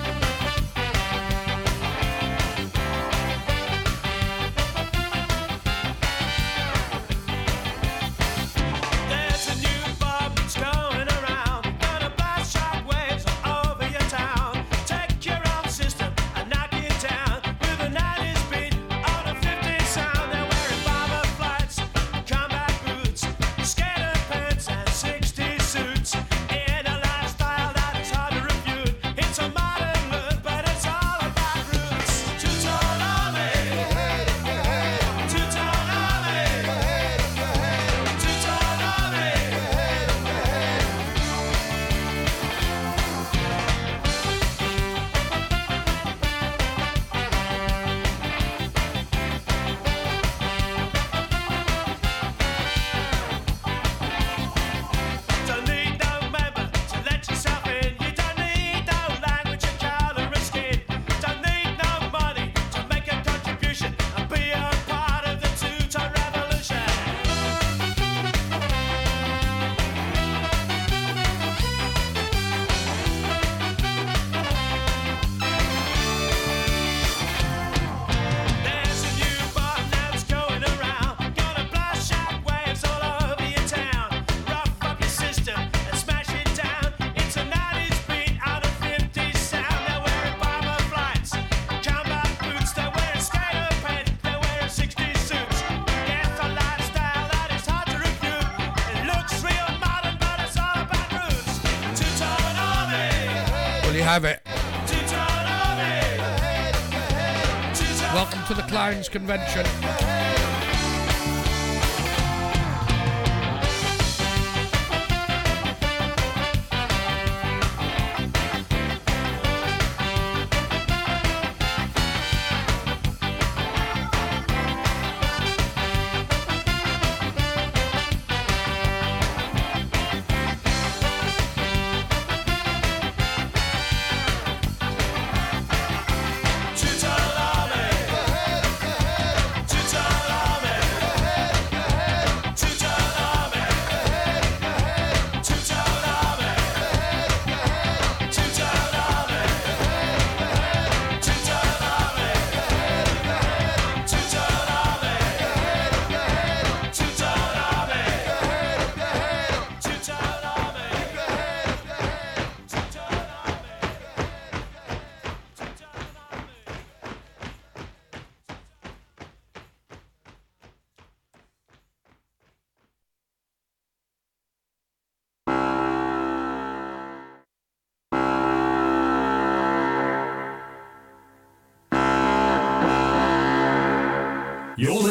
Convention. 109.11 109.89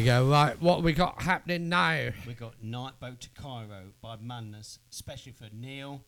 You 0.00 0.06
go. 0.06 0.26
Right, 0.28 0.60
what 0.60 0.82
we 0.82 0.92
got 0.92 1.22
happening 1.22 1.68
now? 1.68 2.10
We 2.26 2.34
got 2.34 2.54
Night 2.62 2.98
Boat 3.00 3.20
to 3.20 3.28
Cairo 3.30 3.92
by 4.00 4.16
Madness, 4.20 4.78
especially 4.90 5.32
for 5.32 5.48
Neil 5.52 6.02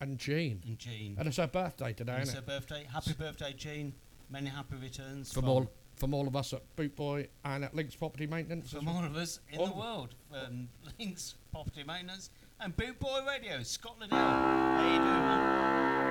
And 0.00 0.18
Jean. 0.18 0.60
and 0.66 0.78
Jean. 0.78 1.16
And 1.18 1.26
it's 1.28 1.38
her 1.38 1.46
birthday 1.46 1.92
today, 1.92 2.12
And 2.14 2.22
it's 2.22 2.32
her 2.32 2.38
it? 2.40 2.46
birthday. 2.46 2.86
Happy 2.92 3.12
birthday, 3.14 3.52
Jean. 3.56 3.94
Many 4.30 4.50
happy 4.50 4.76
returns 4.76 5.32
From 5.32 5.48
all 5.48 5.70
from 5.96 6.14
all 6.14 6.28
of 6.28 6.36
us 6.36 6.52
at 6.52 6.62
Boot 6.76 6.94
Boy 6.94 7.26
and 7.44 7.64
at 7.64 7.74
Links 7.74 7.96
Property 7.96 8.26
Maintenance. 8.28 8.70
from 8.70 8.86
all 8.86 9.04
of 9.04 9.16
us 9.16 9.40
in 9.50 9.58
All 9.58 9.66
the 9.66 9.72
world. 9.74 10.14
Um, 10.32 10.68
Links 10.98 11.34
Property 11.50 11.82
Maintenance 11.82 12.30
and 12.60 12.76
Boot 12.76 13.00
Boy 13.00 13.20
Radio, 13.26 13.62
Scotland 13.64 14.12
Hill. 14.12 14.20
How 14.20 14.84
you 14.84 14.98
doing, 14.98 15.04
man? 15.04 16.07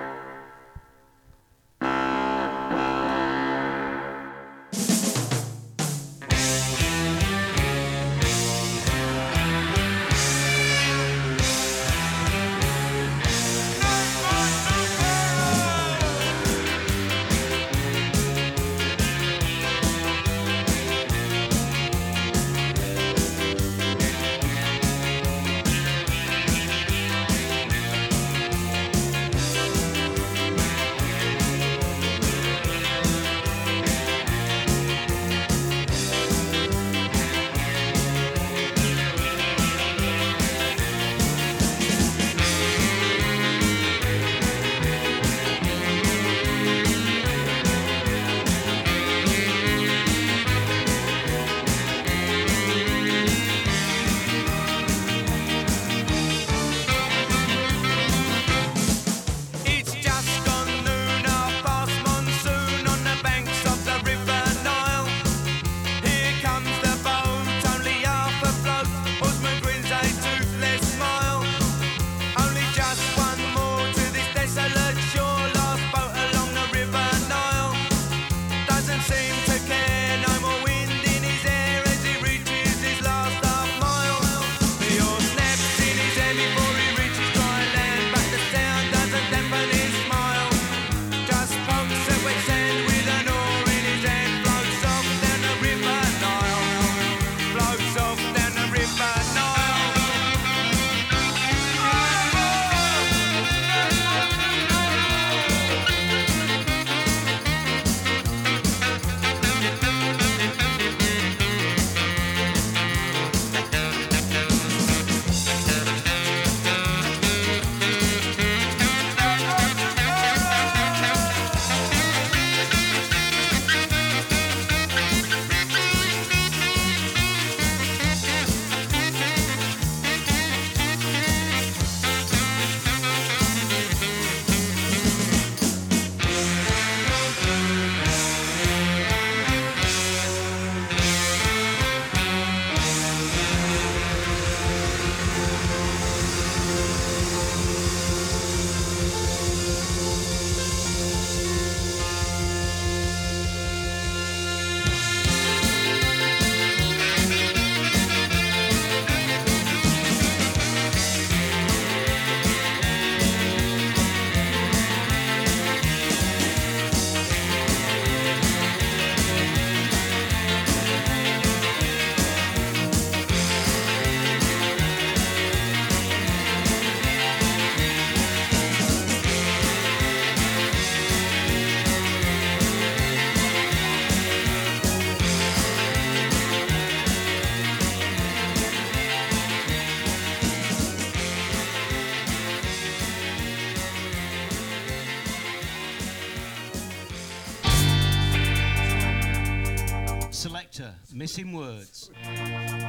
Gotcha. 200.87 201.15
Missing 201.15 201.53
words. 201.53 202.11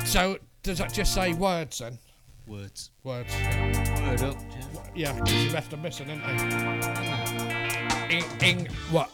So 0.04 0.38
does 0.62 0.78
that 0.78 0.92
just 0.92 1.14
say 1.14 1.32
words 1.34 1.78
then? 1.78 1.98
Words. 2.46 2.90
Words. 3.04 3.32
Word 3.34 4.22
up, 4.22 4.36
Jeff. 4.50 4.90
Yeah, 4.94 5.18
'cause 5.18 5.32
you 5.32 5.50
left 5.50 5.72
are 5.72 5.76
missing, 5.76 6.06
didn't 6.08 6.22
they? 6.26 8.16
In, 8.16 8.24
in 8.42 8.66
what? 8.90 9.07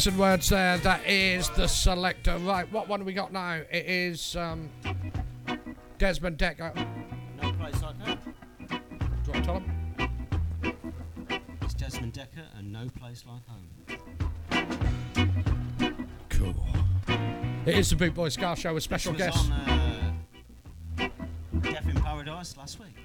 Medicine 0.00 0.18
Words 0.18 0.48
there. 0.48 0.78
That 0.78 1.06
is 1.06 1.50
the 1.50 1.66
selector. 1.66 2.38
Right, 2.38 2.66
what 2.72 2.88
one 2.88 3.04
we 3.04 3.12
got 3.12 3.34
now? 3.34 3.60
It 3.70 3.84
is 3.84 4.34
um, 4.34 4.70
Desmond 5.98 6.38
Dekker. 6.38 6.74
No 7.42 7.52
place 7.52 7.82
like 7.82 8.00
home. 8.00 8.18
Do 8.66 8.76
you 9.26 9.32
want 9.32 9.34
to 9.34 9.42
tell 9.42 9.56
him? 9.58 10.94
It's 11.60 11.74
Desmond 11.74 12.14
Dekker 12.14 12.46
and 12.56 12.72
No 12.72 12.88
Place 12.98 13.26
Like 13.28 13.46
Home. 13.46 13.68
Cool. 16.30 16.54
It 17.66 17.74
is 17.74 17.90
the 17.90 17.96
Boot 17.96 18.14
Boy 18.14 18.30
Ska 18.30 18.56
Show 18.56 18.72
with 18.72 18.82
special 18.82 19.12
guests. 19.12 19.50
Uh, 19.50 21.08
Death 21.60 21.86
in 21.86 22.00
Paradise 22.00 22.56
last 22.56 22.78
week. 22.80 22.96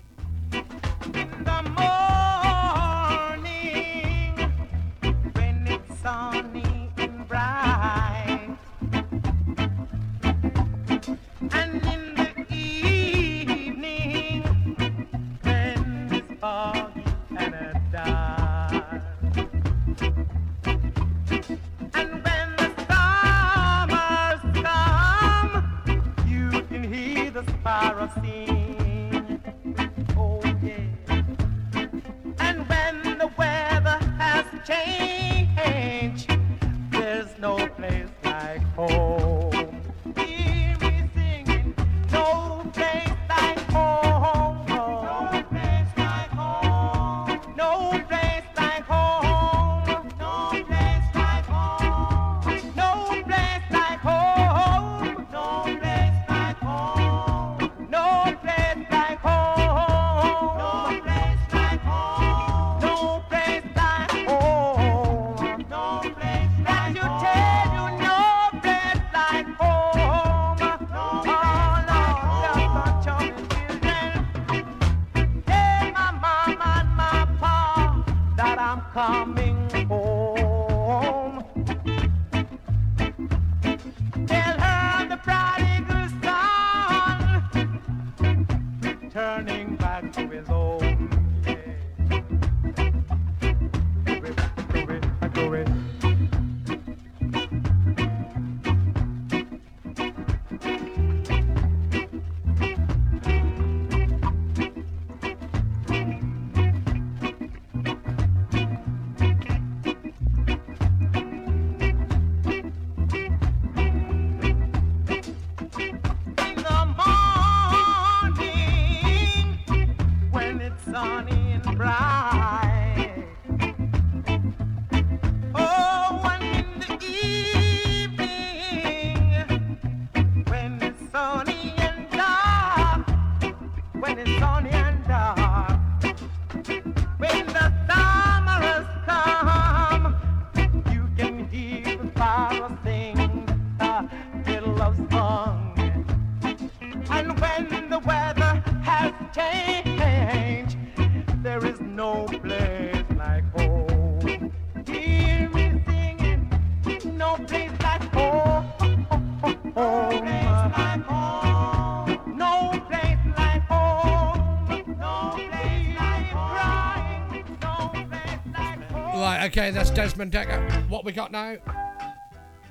Okay, 169.58 169.72
that's 169.72 169.90
Desmond 169.90 170.34
Dekker. 170.34 170.90
What 170.90 171.06
we 171.06 171.14
got 171.14 171.32
now? 171.32 171.56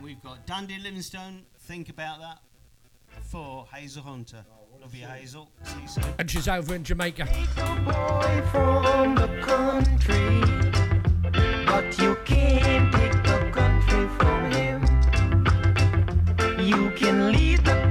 We've 0.02 0.22
got 0.22 0.44
Dandy 0.44 0.76
Livingstone. 0.76 1.46
Think 1.60 1.88
about 1.88 2.20
that. 2.20 2.40
For 3.22 3.66
Hazel 3.72 4.02
Hunter. 4.02 4.44
Love 4.82 4.94
you, 4.94 5.06
Hazel. 5.06 5.48
See 5.62 5.80
you 5.80 5.88
soon. 5.88 6.04
And 6.18 6.30
she's 6.30 6.46
over 6.46 6.74
in 6.74 6.84
Jamaica. 6.84 7.24
boy 7.24 8.42
from 8.52 9.14
the 9.14 9.28
country, 9.40 10.42
but 11.64 11.98
you 11.98 12.18
can't 12.26 12.92
take 12.92 13.12
the 13.12 13.50
country 13.50 14.06
from 14.18 14.50
him. 14.52 14.82
You 16.60 16.90
can 16.90 17.32
lead 17.32 17.64
the 17.64 17.83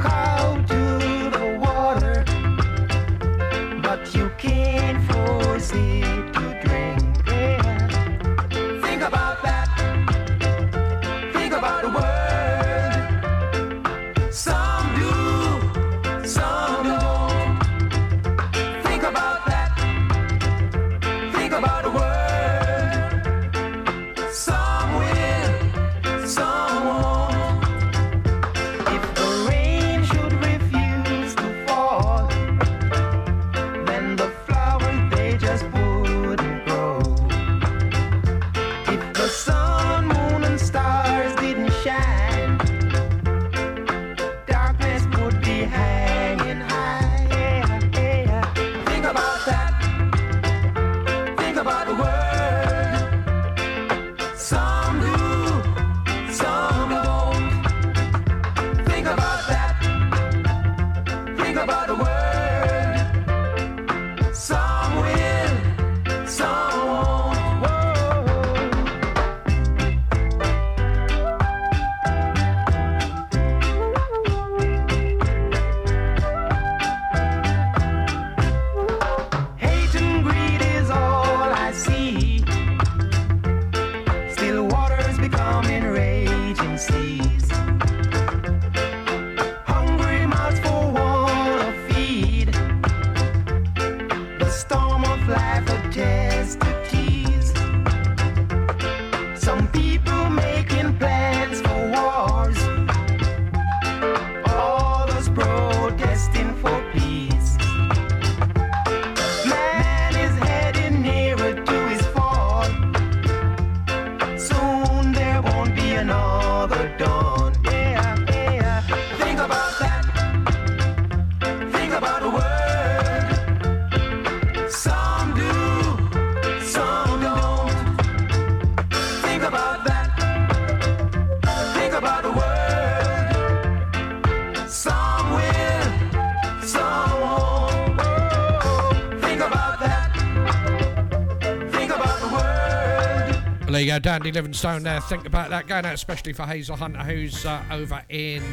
world. 143.93 144.05
Well, 144.05 144.13
there 144.13 144.17
you 144.17 144.21
go, 144.21 144.21
Dandy 144.21 144.31
Livingstone 144.31 144.83
there. 144.83 145.01
Think 145.01 145.25
about 145.25 145.49
that. 145.49 145.67
Going 145.67 145.85
out 145.85 145.93
especially 145.93 146.33
for 146.33 146.43
Hazel 146.43 146.75
Hunter, 146.75 146.99
who's 146.99 147.45
uh, 147.45 147.63
over 147.71 148.03
in 148.09 148.43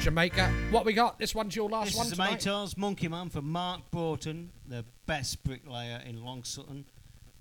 Jamaica. 0.00 0.52
What 0.70 0.84
we 0.84 0.92
got? 0.92 1.18
This 1.18 1.34
one's 1.34 1.56
your 1.56 1.68
last 1.68 1.88
This 1.88 1.96
one 1.96 2.06
is 2.06 2.12
the. 2.12 2.22
Maytals 2.22 2.76
Monkey 2.76 3.08
Man 3.08 3.28
for 3.30 3.42
Mark 3.42 3.82
Broughton, 3.90 4.50
the 4.66 4.84
best 5.06 5.42
bricklayer 5.44 6.02
in 6.06 6.24
Long 6.24 6.44
Sutton. 6.44 6.84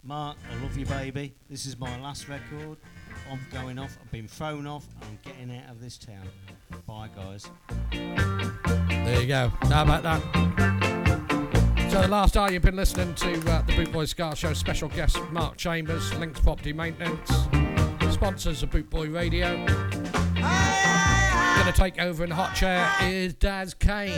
Mark, 0.04 0.38
I 0.52 0.64
love 0.64 0.78
you, 0.78 0.86
baby. 0.86 1.34
This 1.50 1.66
is 1.66 1.80
my 1.80 2.00
last 2.00 2.30
record. 2.30 2.78
I'm 3.32 3.40
going 3.52 3.80
off. 3.80 3.98
I've 4.00 4.12
been 4.12 4.28
thrown 4.28 4.68
off. 4.68 4.86
I'm 5.02 5.18
getting 5.24 5.56
out 5.58 5.72
of 5.72 5.82
this 5.82 5.98
town. 5.98 6.28
Bye, 6.86 7.10
guys. 7.16 7.50
There 7.92 9.22
you 9.22 9.28
go. 9.28 9.52
How 9.64 9.84
about 9.84 10.04
that? 10.04 10.95
So 11.96 12.02
the 12.02 12.08
last 12.10 12.36
hour 12.36 12.52
you've 12.52 12.62
been 12.62 12.76
listening 12.76 13.16
to 13.16 13.50
uh, 13.50 13.62
the 13.62 13.74
Boot 13.74 13.90
Boy 13.94 14.04
Ska 14.04 14.36
Show. 14.36 14.52
Special 14.52 14.90
guest 14.90 15.18
Mark 15.32 15.56
Chambers, 15.56 16.14
Links 16.16 16.42
Property 16.42 16.74
Maintenance, 16.74 17.32
sponsors 18.14 18.62
of 18.64 18.70
Boot 18.70 18.90
Boy 18.90 19.08
Radio. 19.08 19.56
Going 19.56 19.78
to 21.66 21.74
take 21.74 22.02
over 22.02 22.26
in 22.26 22.32
the 22.32 22.36
hot 22.36 22.54
chair 22.54 22.86
is 23.02 23.34
Daz 23.36 23.74
Kane. 23.74 24.12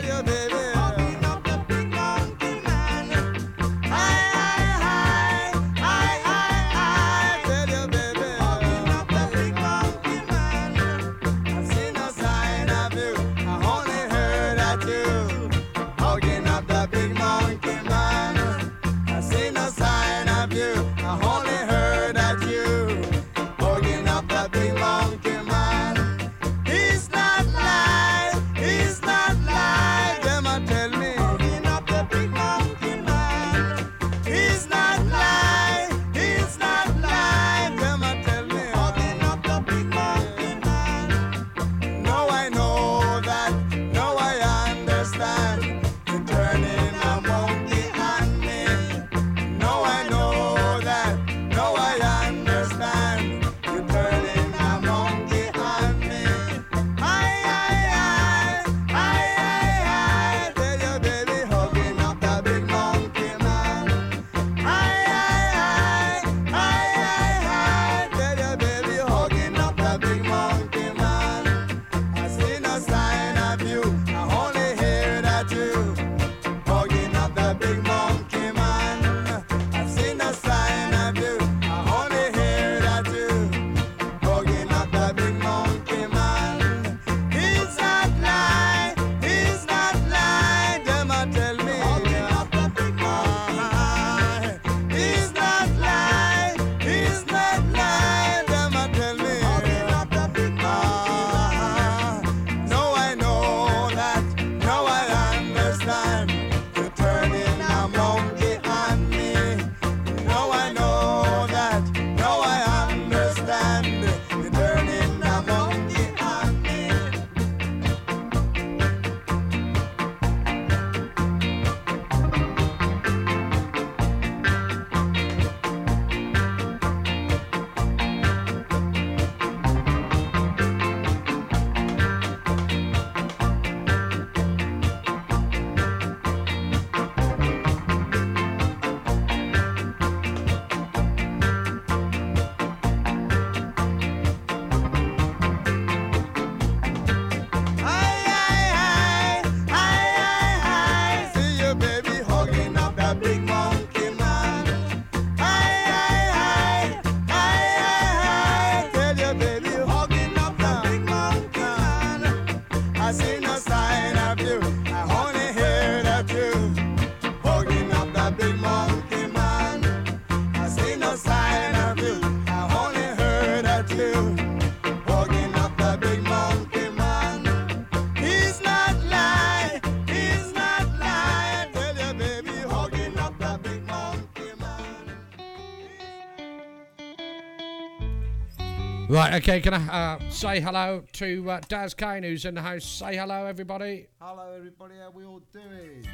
Right, 189.28 189.42
okay, 189.42 189.60
can 189.60 189.74
I 189.74 190.14
uh, 190.14 190.30
say 190.30 190.58
hello 190.58 191.02
to 191.12 191.50
uh, 191.50 191.60
Daz 191.68 191.92
Kane 191.92 192.22
who's 192.22 192.46
in 192.46 192.54
the 192.54 192.62
house? 192.62 192.86
Say 192.86 193.14
hello, 193.14 193.44
everybody. 193.44 194.06
Hello, 194.18 194.54
everybody, 194.56 194.94
how 194.98 195.10
we 195.10 195.26
all 195.26 195.42
doing? 195.52 196.06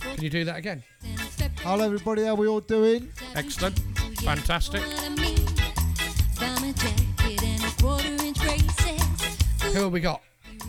Can 0.00 0.24
you 0.24 0.28
do 0.28 0.44
that 0.44 0.56
again? 0.56 0.82
Hello, 1.60 1.84
everybody, 1.84 2.24
how 2.24 2.34
we 2.34 2.48
all 2.48 2.58
doing? 2.58 3.12
Excellent, 3.36 3.78
fantastic. 4.24 4.82
Who 9.62 9.82
have 9.84 9.92
we 9.92 10.00
got? 10.00 10.22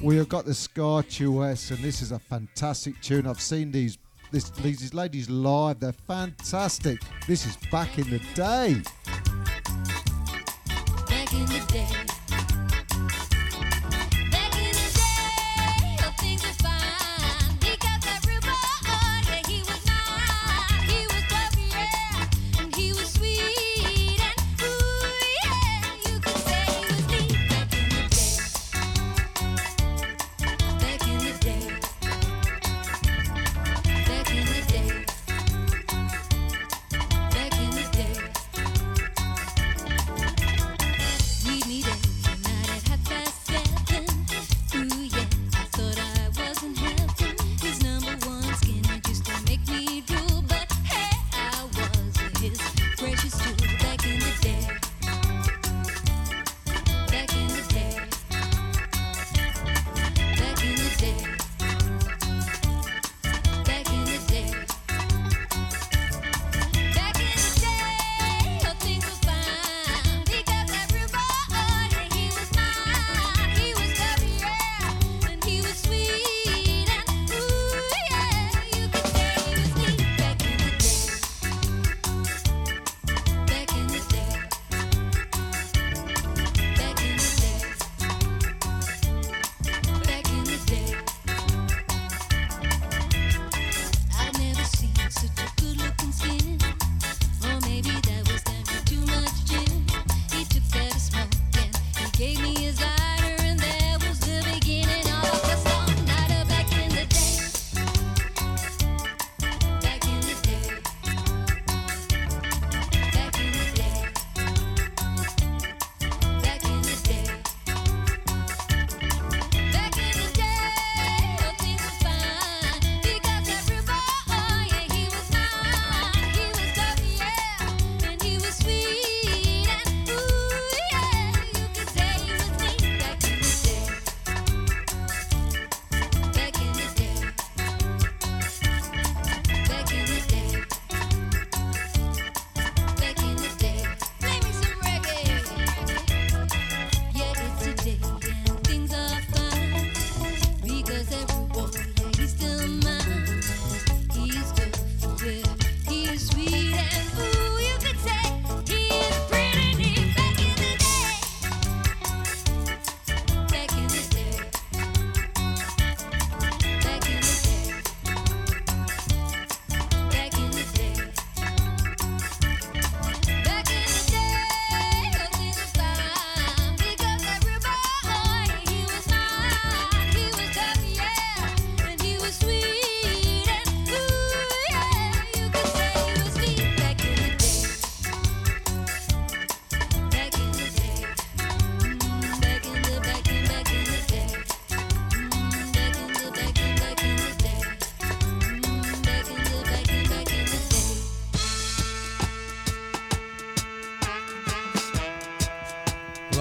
We 0.04 0.18
have 0.18 0.30
got 0.30 0.46
the 0.46 0.54
Scar 0.54 1.02
Tuess, 1.02 1.72
and 1.72 1.80
this 1.80 2.04
is 2.04 2.12
a 2.12 2.20
fantastic 2.20 3.02
tune. 3.02 3.26
I've 3.26 3.42
seen 3.42 3.72
these, 3.72 3.98
this, 4.30 4.52
these 4.52 4.94
ladies 4.94 5.28
live, 5.28 5.80
they're 5.80 5.92
fantastic. 5.92 7.00
This 7.26 7.48
is 7.48 7.58
back 7.72 7.98
in 7.98 8.08
the 8.12 8.22
day. 8.36 8.84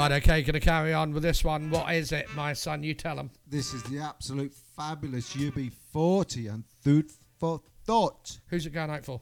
Right, 0.07 0.23
okay, 0.23 0.43
going 0.43 0.55
to 0.55 0.61
carry 0.61 0.95
on 0.95 1.13
with 1.13 1.25
this 1.25 1.43
one. 1.43 1.69
What 1.69 1.93
is 1.93 2.13
it, 2.13 2.29
my 2.37 2.53
son? 2.53 2.85
You 2.85 2.95
tell 2.95 3.19
him. 3.19 3.29
This 3.45 3.75
is 3.75 3.83
the 3.83 3.99
absolute 3.99 4.55
fabulous 4.77 5.35
UB40 5.35 6.55
and 6.55 6.63
Food 6.81 7.11
for 7.41 7.61
Thought. 7.85 8.39
Who's 8.47 8.67
it 8.67 8.71
going 8.71 8.89
out 8.89 9.05
for? 9.05 9.21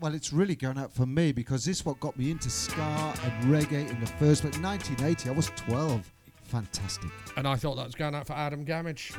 Well, 0.00 0.12
it's 0.12 0.30
really 0.30 0.56
going 0.56 0.76
out 0.76 0.92
for 0.92 1.06
me 1.06 1.32
because 1.32 1.64
this 1.64 1.86
what 1.86 2.00
got 2.00 2.18
me 2.18 2.30
into 2.30 2.50
ska 2.50 3.14
and 3.24 3.44
reggae 3.44 3.88
in 3.88 3.98
the 3.98 4.06
first 4.06 4.42
place. 4.42 4.58
1980, 4.58 5.30
I 5.30 5.32
was 5.32 5.46
12. 5.56 6.12
Fantastic. 6.42 7.10
And 7.38 7.48
I 7.48 7.56
thought 7.56 7.76
that 7.76 7.86
was 7.86 7.94
going 7.94 8.14
out 8.14 8.26
for 8.26 8.34
Adam 8.34 8.62
Gamage. 8.62 9.16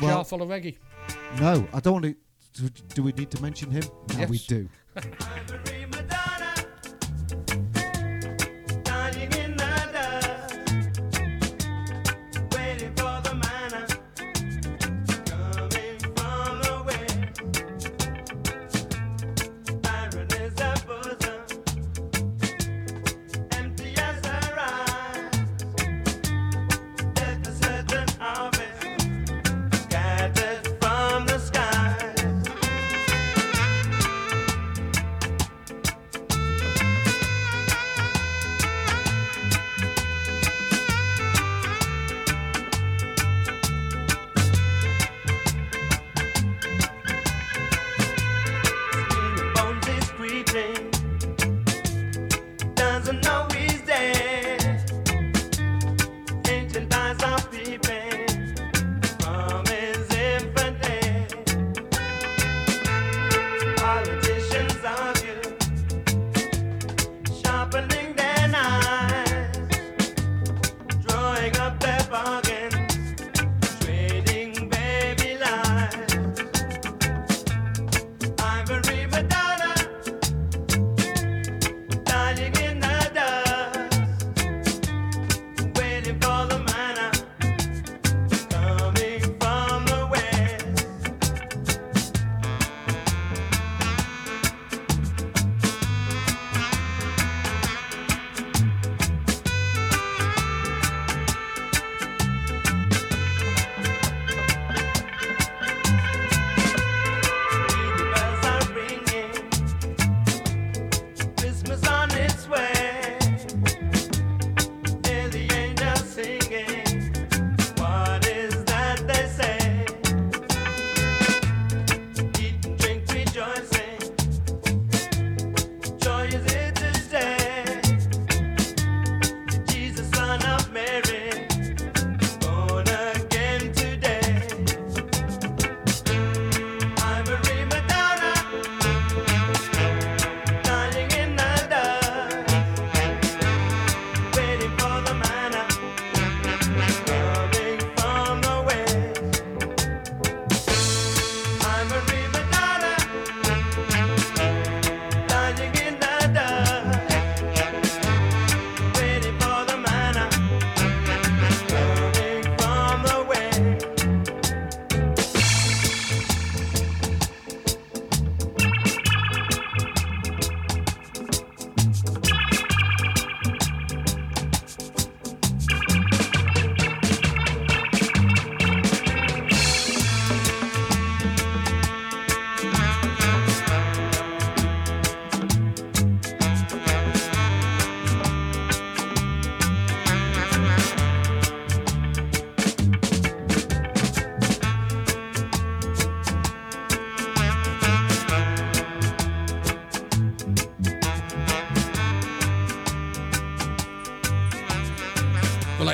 Well, 0.00 0.16
Jar 0.16 0.24
full 0.24 0.42
of 0.42 0.48
reggae. 0.48 0.78
No, 1.38 1.64
I 1.72 1.78
don't 1.78 2.02
want 2.02 2.16
to. 2.56 2.70
Do 2.92 3.04
we 3.04 3.12
need 3.12 3.30
to 3.30 3.40
mention 3.40 3.70
him? 3.70 3.84
No, 4.14 4.18
yes. 4.18 4.28
we 4.28 4.38
do. 4.38 4.68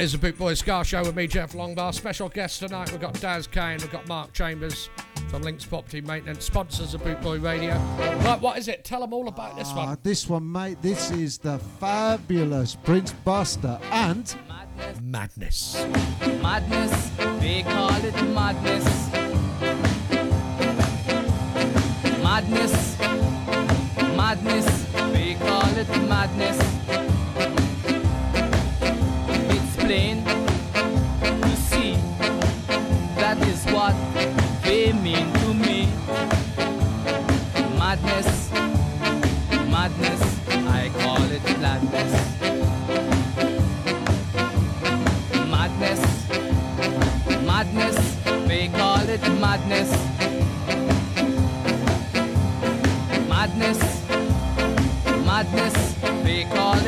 is 0.05 0.13
a 0.15 0.19
Boot 0.19 0.37
Boy 0.37 0.53
Ska 0.55 0.85
Show 0.85 1.03
with 1.03 1.17
me, 1.17 1.27
Jeff 1.27 1.53
Longbar. 1.53 1.95
Special 1.95 2.29
guest 2.29 2.59
tonight, 2.61 2.91
we've 2.93 3.01
got 3.01 3.19
Daz 3.21 3.47
Kane, 3.47 3.79
we've 3.81 3.91
got 3.91 4.07
Mark 4.07 4.33
Chambers 4.35 4.91
from 5.29 5.41
Links 5.43 5.65
Property 5.65 6.01
Maintenance, 6.03 6.45
sponsors 6.45 6.93
of 6.93 7.03
Boot 7.03 7.21
Boy 7.23 7.39
Radio. 7.39 7.75
Right, 8.25 8.39
what 8.41 8.59
is 8.59 8.69
it? 8.69 8.85
Tell 8.85 9.01
them 9.01 9.15
all 9.15 9.29
about 9.29 9.57
this 9.57 9.69
Ah, 9.71 9.87
one. 9.87 9.99
this 10.03 10.29
one, 10.29 10.51
mate. 10.53 10.83
This 10.83 11.11
is 11.11 11.39
the 11.39 11.59
fabulous 11.81 12.77
Prince 12.85 13.13
Buster 13.25 13.79
and 13.91 14.35
Madness. 15.03 15.87
Madness, 16.43 17.11
they 17.41 17.63
call 17.63 17.95
it 18.05 18.15
madness. 18.35 18.85
Madness, 22.23 22.99
madness, 24.17 24.85
they 25.13 25.35
call 25.41 25.79
it 25.79 25.89
madness. 26.09 26.84
Plain 29.85 30.25
to 30.25 31.57
see 31.69 31.93
that 33.21 33.37
is 33.53 33.65
what 33.67 33.95
they 34.65 34.93
mean 34.95 35.27
to 35.41 35.49
me. 35.53 35.89
Madness, 37.79 38.51
madness, 39.75 40.23
I 40.81 40.91
call 41.01 41.23
it 41.37 41.45
gladness. 41.59 42.13
Madness, 45.55 46.03
madness, 47.51 47.99
they 48.49 48.69
call 48.69 49.07
it 49.17 49.25
madness. 49.45 49.91
Madness, 53.29 53.81
madness, 55.29 55.77
they 56.25 56.45
call 56.45 56.84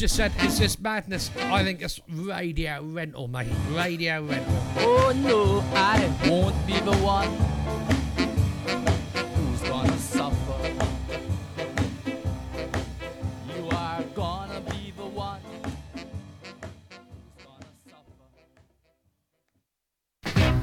just 0.00 0.16
said, 0.16 0.32
is 0.42 0.58
this 0.58 0.80
madness? 0.80 1.30
I 1.36 1.62
think 1.62 1.82
it's 1.82 2.00
radio 2.08 2.82
rental, 2.82 3.28
mate. 3.28 3.48
Radio 3.72 4.22
rental. 4.22 4.56
Oh 4.78 5.12
no, 5.14 5.62
I 5.74 6.10
won't 6.26 6.56
be 6.66 6.80
the 6.80 6.96
one 7.04 7.28
who's 9.34 9.60
gonna 9.68 9.98
suffer. 9.98 10.72
You 13.54 13.68
are 13.72 14.02
gonna 14.14 14.62
be 14.70 14.90
the 14.96 15.04
one. 15.04 15.42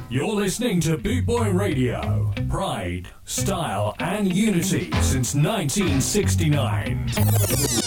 You're 0.09 0.33
listening 0.33 0.79
to 0.81 0.97
Boot 0.97 1.27
Boy 1.27 1.51
Radio. 1.51 2.33
Pride, 2.49 3.09
style, 3.25 3.95
and 3.99 4.35
unity 4.35 4.89
since 5.01 5.35
1969. 5.35 7.86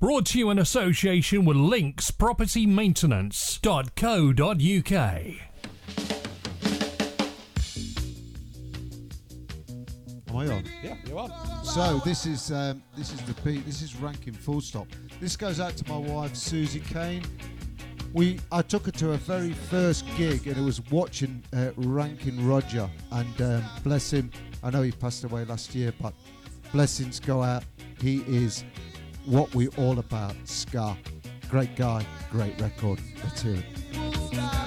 brought 0.00 0.26
to 0.26 0.38
you 0.38 0.50
in 0.50 0.58
association 0.58 1.44
with 1.44 1.56
Links 1.56 2.10
Property 2.10 2.66
Maintenance.co.uk. 2.66 4.40
Am 10.28 10.36
I 10.36 10.46
on? 10.48 10.64
Yeah, 10.82 10.96
you 11.06 11.18
are. 11.18 11.30
So 11.64 12.00
this 12.04 12.26
is 12.26 12.52
um, 12.52 12.82
this 12.96 13.12
is 13.12 13.22
the 13.22 13.32
beat. 13.42 13.64
This 13.64 13.80
is 13.80 13.96
ranking 13.96 14.34
full 14.34 14.60
stop. 14.60 14.86
This 15.20 15.36
goes 15.36 15.60
out 15.60 15.76
to 15.78 15.88
my 15.88 15.96
wife 15.96 16.36
Susie 16.36 16.80
Kane. 16.80 17.22
We 18.12 18.38
I 18.52 18.62
took 18.62 18.86
her 18.86 18.92
to 18.92 19.12
her 19.12 19.16
very 19.16 19.52
first 19.52 20.04
gig 20.16 20.46
and 20.46 20.58
it 20.58 20.62
was 20.62 20.80
watching 20.90 21.42
uh, 21.54 21.70
Ranking 21.76 22.46
Roger 22.46 22.88
and 23.12 23.42
um, 23.42 23.64
bless 23.82 24.12
him. 24.12 24.30
I 24.62 24.70
know 24.70 24.82
he 24.82 24.92
passed 24.92 25.24
away 25.24 25.44
last 25.44 25.74
year, 25.74 25.92
but 26.00 26.12
blessings 26.72 27.20
go 27.20 27.42
out. 27.42 27.64
He 28.00 28.18
is 28.26 28.64
what 29.26 29.54
we 29.54 29.68
all 29.76 29.98
about. 29.98 30.34
Ska, 30.44 30.96
great 31.50 31.76
guy, 31.76 32.04
great 32.30 32.60
record. 32.60 33.00
Let's. 33.22 34.65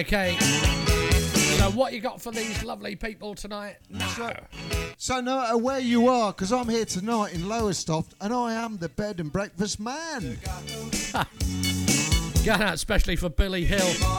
okay. 0.00 0.36
So, 1.58 1.70
what 1.70 1.92
you 1.92 2.00
got 2.00 2.20
for 2.20 2.30
these 2.30 2.62
lovely 2.62 2.96
people 2.96 3.34
tonight? 3.34 3.76
So, 4.14 4.36
so, 4.96 5.20
no 5.20 5.36
matter 5.36 5.58
where 5.58 5.78
you 5.78 6.08
are, 6.08 6.32
because 6.32 6.52
I'm 6.52 6.68
here 6.68 6.84
tonight 6.84 7.34
in 7.34 7.48
Lowestoft, 7.48 8.14
and 8.20 8.32
I 8.32 8.54
am 8.54 8.78
the 8.78 8.88
bed 8.88 9.20
and 9.20 9.32
breakfast 9.32 9.80
man. 9.80 10.38
Got 12.44 12.60
out 12.60 12.74
especially 12.74 13.16
for 13.16 13.28
Billy 13.28 13.64
Hill. 13.64 14.15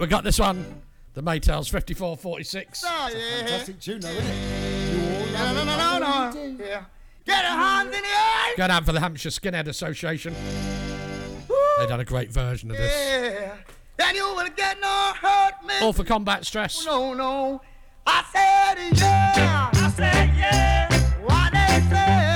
we 0.00 0.06
got 0.06 0.24
this 0.24 0.38
one. 0.38 0.82
The 1.12 1.22
Maytals 1.22 1.70
5446. 1.70 2.84
Oh, 2.84 2.88
ah, 2.90 3.10
yeah. 3.10 3.38
fantastic 3.40 3.80
tune, 3.80 4.00
though, 4.00 4.08
isn't 4.08 4.26
it? 4.26 4.40
Yeah. 6.58 6.84
Get 7.26 7.42
your 7.42 7.52
hands 7.52 7.94
in 7.94 8.02
the 8.02 8.08
air! 8.08 8.56
Go 8.56 8.68
down 8.68 8.84
for 8.84 8.92
the 8.92 9.00
Hampshire 9.00 9.28
Skinhead 9.28 9.66
Association. 9.66 10.34
They 11.78 11.86
done 11.86 12.00
a 12.00 12.04
great 12.04 12.30
version 12.30 12.70
of 12.70 12.76
this. 12.76 12.92
Yeah. 12.92 13.56
And 14.06 14.16
you 14.16 14.24
will 14.34 14.48
get 14.56 14.80
no 14.80 15.12
hurt, 15.20 15.54
man. 15.66 15.82
All 15.82 15.92
for 15.92 16.04
combat 16.04 16.46
stress. 16.46 16.86
No, 16.86 17.12
no. 17.12 17.60
I 18.06 18.24
said 18.32 18.98
yeah. 18.98 19.70
I 19.74 19.90
said 19.90 20.34
yeah. 20.36 20.88
Why 21.24 21.50
they 21.52 21.80
say 21.88 22.29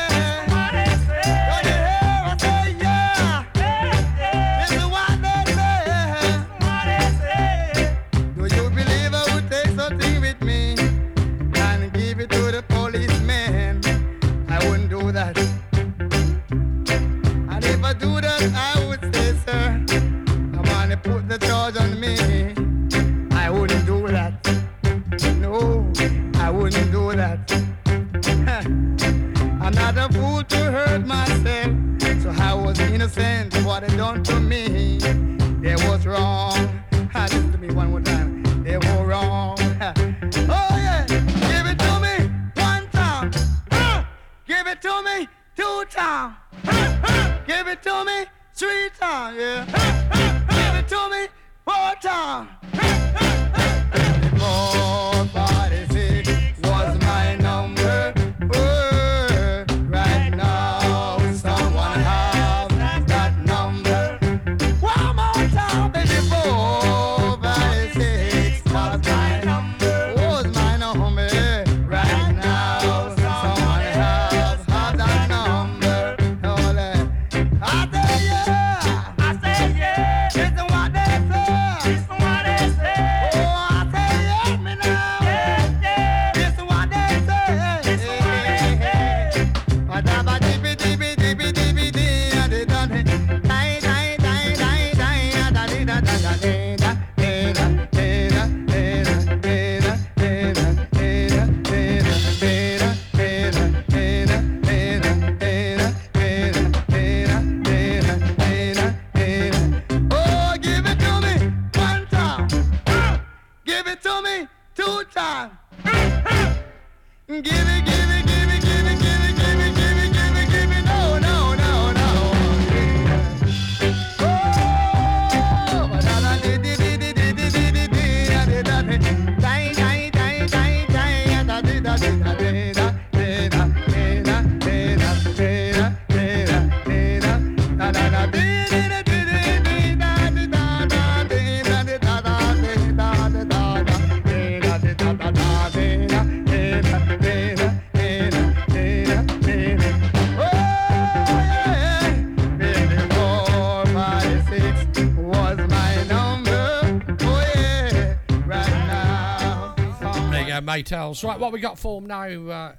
Maytals. 160.83 161.23
Right, 161.25 161.39
what 161.39 161.53
we 161.53 161.61
got 161.61 161.79
for 161.79 162.01
'em 162.01 162.07
now, 162.07 162.23
uh, 162.25 162.75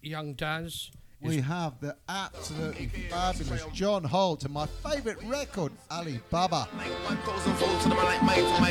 young 0.00 0.34
Daz? 0.34 0.90
We 1.20 1.40
have 1.40 1.78
the 1.80 1.96
absolutely 2.08 2.88
fabulous 3.08 3.64
John 3.72 4.02
Holt 4.02 4.44
and 4.44 4.52
my 4.52 4.66
favourite 4.66 5.22
record, 5.24 5.70
Ali 5.88 6.20
Baba. 6.30 6.66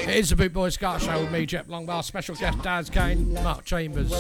It 0.04 0.10
is 0.18 0.32
the 0.32 0.36
Boot 0.36 0.52
Boy 0.52 0.68
Ska 0.68 1.00
Show 1.00 1.22
with 1.22 1.32
me, 1.32 1.46
Jeff 1.46 1.68
Longbar, 1.68 2.04
special 2.04 2.36
guest 2.36 2.62
Daz 2.62 2.90
Kane, 2.90 3.34
Mark 3.36 3.64
Chambers, 3.64 4.12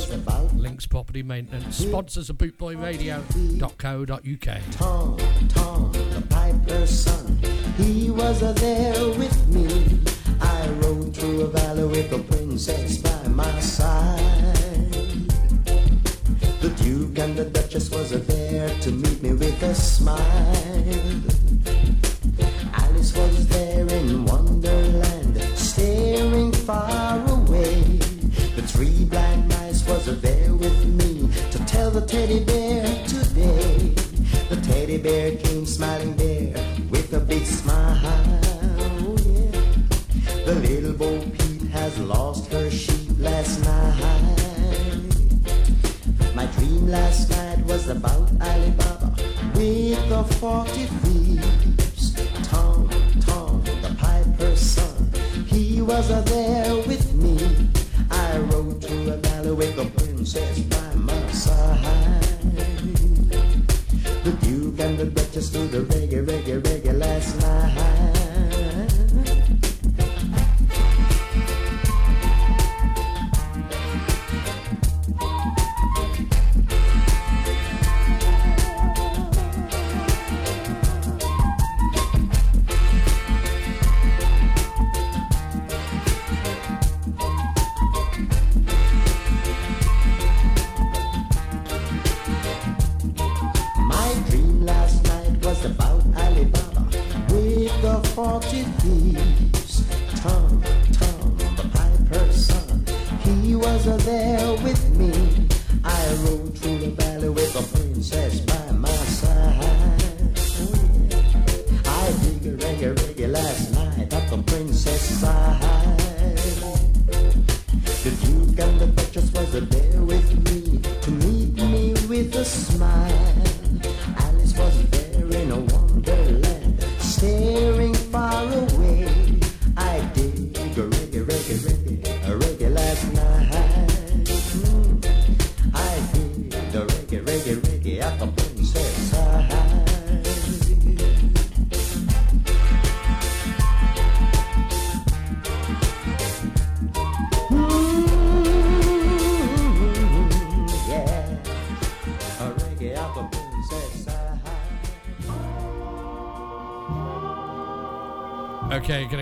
Links 0.53 0.85
Property 0.85 1.23
Maintenance, 1.23 1.75
sponsors 1.75 2.29
of 2.29 2.37
bootboyradio.co.uk. 2.37 4.61
Tom, 4.71 5.17
Tom, 5.49 5.91
the 5.91 6.21
piper's 6.29 6.89
son, 6.89 7.37
he 7.75 8.09
was 8.09 8.41
a 8.43 8.53
there 8.53 9.09
with 9.09 9.47
me. 9.49 9.99
I 10.39 10.69
rode 10.69 11.13
through 11.17 11.41
a 11.41 11.47
valley 11.47 11.83
with 11.83 12.09
the 12.09 12.19
princess 12.19 12.97
by 12.99 13.27
my 13.27 13.59
side. 13.59 14.40
Duke 17.01 17.17
and 17.17 17.35
the 17.35 17.45
Duchess 17.45 17.89
was 17.89 18.11
there 18.27 18.69
to 18.81 18.91
meet 18.91 19.23
me 19.23 19.33
with 19.33 19.63
a 19.63 19.73
smile. 19.73 20.19
Alice 22.73 23.17
was 23.17 23.47
there 23.47 23.87
in 23.87 24.23
Wonderland, 24.25 25.41
staring 25.55 26.51
far 26.51 27.17
away. 27.27 27.81
The 28.55 28.61
three 28.61 29.05
blind 29.05 29.47
mice 29.49 29.83
was 29.87 30.21
there 30.21 30.53
with 30.53 30.85
me 30.85 31.27
to 31.49 31.65
tell 31.65 31.89
the 31.89 32.05
teddy 32.05 32.43
bear 32.45 32.85
today. 33.07 33.95
The 34.49 34.57
teddy 34.61 34.99
bear 34.99 35.37
came 35.37 35.65
smiling 35.65 36.15
there 36.17 36.53
with 36.91 37.11
a 37.13 37.19
big 37.19 37.45
smile. 37.45 37.97
Oh, 38.05 39.17
yeah. 39.25 40.45
The 40.45 40.53
little 40.53 40.93
Bo 40.93 41.19
Peep 41.19 41.67
has 41.71 41.97
lost 41.97 42.51
her 42.51 42.69
sheep 42.69 43.09
last 43.17 43.59
night. 43.63 44.10
My 46.41 46.47
dream 46.53 46.87
last 46.87 47.29
night 47.29 47.63
was 47.67 47.87
about 47.87 48.31
Alibaba 48.41 49.13
with 49.53 50.09
the 50.09 50.23
forty 50.39 50.85
thieves. 50.85 52.15
Tom, 52.49 52.89
Tom, 53.21 53.63
the 53.63 53.95
piper's 53.95 54.59
son, 54.59 55.11
he 55.45 55.83
was 55.83 56.07
there 56.25 56.75
with 56.87 57.13
me. 57.13 57.37
I 58.09 58.39
rode 58.39 58.83
through 58.83 59.11
a 59.11 59.17
valley 59.17 59.51
with 59.51 59.75
the 59.75 59.85
princess 59.85 60.61
by 60.61 60.95
my 60.95 61.31
side. 61.31 62.23
The 64.23 64.31
Duke 64.41 64.79
and 64.79 64.97
the 64.97 65.05
Duchess 65.05 65.51
do 65.51 65.67
the 65.67 65.81
reggae, 65.93 66.25
reggae, 66.25 66.59
reggae 66.59 66.97
last 66.97 67.39
night. 67.39 68.20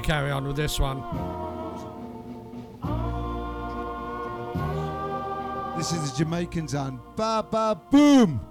Carry 0.09 0.31
on 0.31 0.47
with 0.47 0.55
this 0.55 0.79
one. 0.79 1.03
This 5.77 5.91
is 5.91 6.11
the 6.11 6.17
Jamaicans 6.17 6.73
and 6.73 6.97
Ba 7.15 7.45
Ba 7.47 7.79
Boom. 7.91 8.48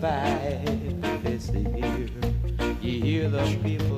Five 0.00 1.22
this 1.22 1.50
year. 1.50 2.08
You 2.80 3.02
hear 3.02 3.28
the 3.28 3.44
people 3.62 3.89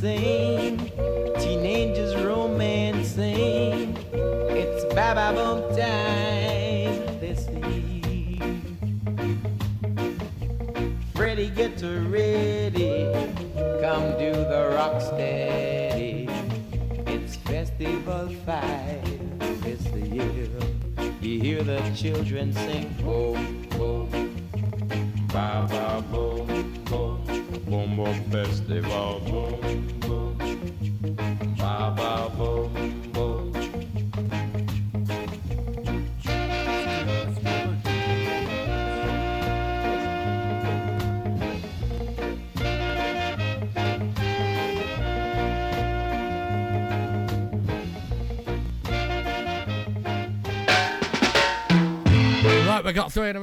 Same. 0.00 0.39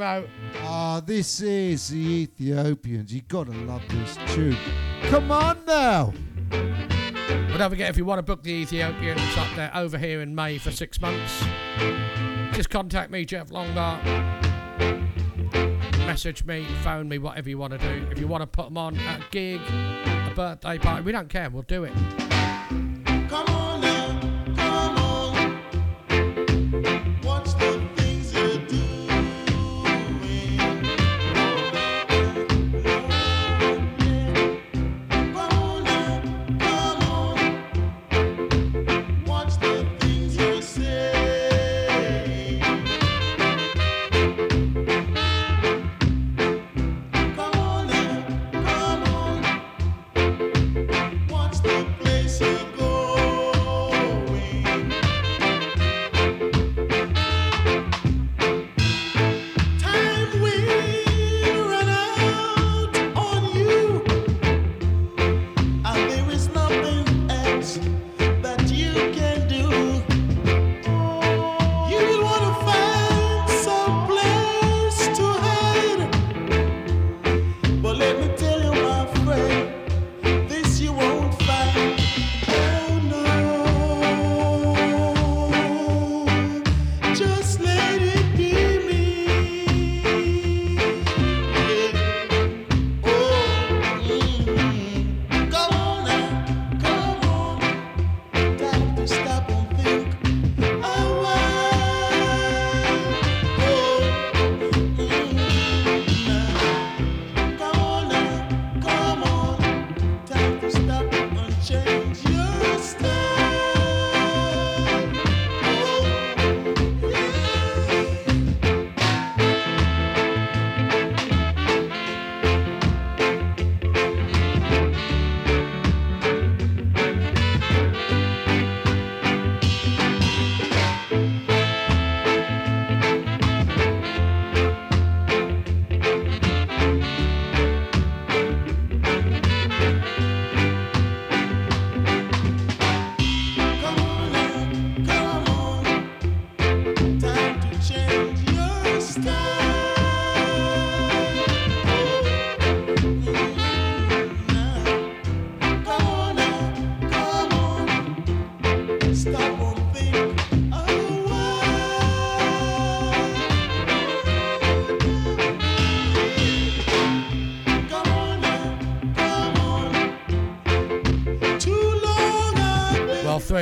out. 0.07 0.29
Ah, 0.63 1.01
this 1.05 1.41
is 1.41 1.89
the 1.89 2.23
Ethiopians. 2.23 3.13
You 3.13 3.21
gotta 3.27 3.51
love 3.51 3.81
this 3.89 4.17
tune. 4.33 4.57
Come 5.03 5.31
on 5.31 5.65
now. 5.65 6.13
But 6.49 7.57
don't 7.57 7.69
forget, 7.69 7.89
if 7.89 7.97
you 7.97 8.05
want 8.05 8.19
to 8.19 8.23
book 8.23 8.41
the 8.41 8.53
Ethiopians 8.53 9.19
up 9.37 9.47
there 9.55 9.69
over 9.75 9.97
here 9.97 10.21
in 10.21 10.33
May 10.33 10.59
for 10.59 10.71
six 10.71 11.01
months, 11.01 11.43
just 12.53 12.69
contact 12.69 13.11
me, 13.11 13.25
Jeff 13.25 13.49
Longbar. 13.49 14.01
Message 16.05 16.45
me, 16.45 16.65
phone 16.83 17.09
me, 17.09 17.17
whatever 17.17 17.49
you 17.49 17.57
want 17.57 17.73
to 17.73 17.79
do. 17.79 18.07
If 18.09 18.17
you 18.17 18.27
want 18.27 18.43
to 18.43 18.47
put 18.47 18.67
them 18.67 18.77
on 18.77 18.95
at 18.97 19.19
a 19.19 19.23
gig, 19.29 19.59
a 19.69 20.31
birthday 20.33 20.77
party, 20.77 21.03
we 21.03 21.11
don't 21.11 21.27
care. 21.27 21.49
We'll 21.49 21.63
do 21.63 21.83
it. 21.83 21.93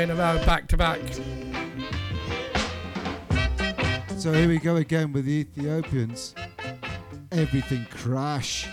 in 0.05 0.11
a 0.11 0.15
row, 0.15 0.37
back 0.45 0.67
to 0.67 0.77
back. 0.77 0.99
So 4.19 4.31
here 4.33 4.47
we 4.47 4.59
go 4.59 4.75
again 4.75 5.11
with 5.11 5.25
the 5.25 5.31
Ethiopians. 5.31 6.35
Everything 7.31 7.87
crash. 7.89 8.67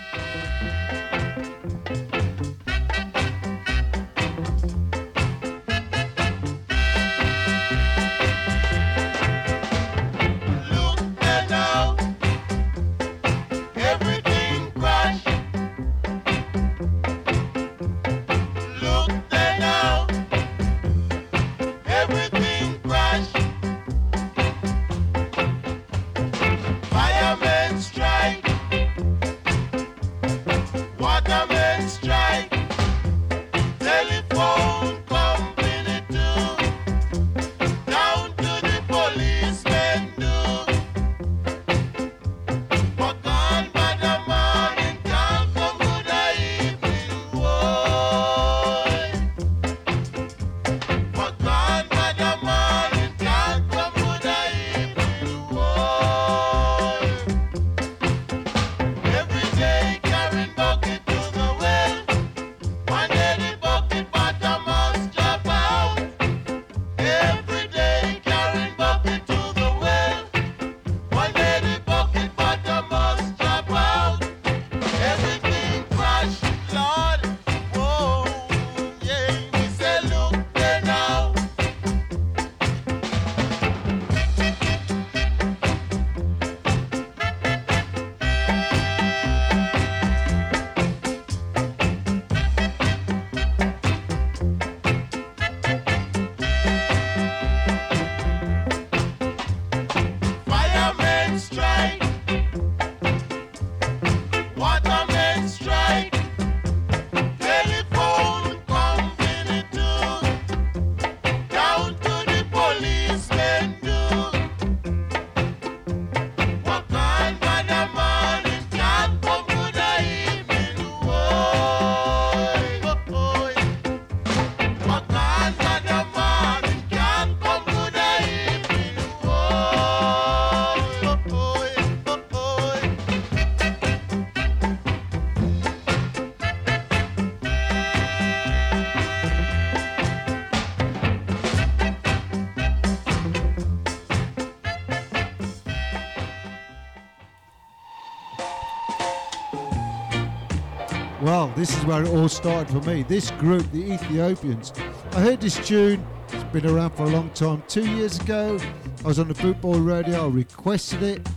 This 151.62 151.78
is 151.78 151.84
where 151.84 152.02
it 152.02 152.08
all 152.08 152.28
started 152.28 152.68
for 152.72 152.90
me. 152.90 153.04
This 153.04 153.30
group, 153.30 153.70
the 153.70 153.92
Ethiopians. 153.92 154.72
I 155.12 155.20
heard 155.20 155.40
this 155.40 155.64
tune. 155.64 156.04
It's 156.32 156.42
been 156.44 156.66
around 156.66 156.90
for 156.90 157.04
a 157.04 157.10
long 157.10 157.30
time. 157.30 157.62
Two 157.68 157.88
years 157.88 158.18
ago, 158.18 158.58
I 159.04 159.06
was 159.06 159.20
on 159.20 159.28
the 159.28 159.34
Bootboy 159.34 159.86
Radio. 159.86 160.24
I 160.24 160.28
requested 160.28 161.04
it, 161.04 161.28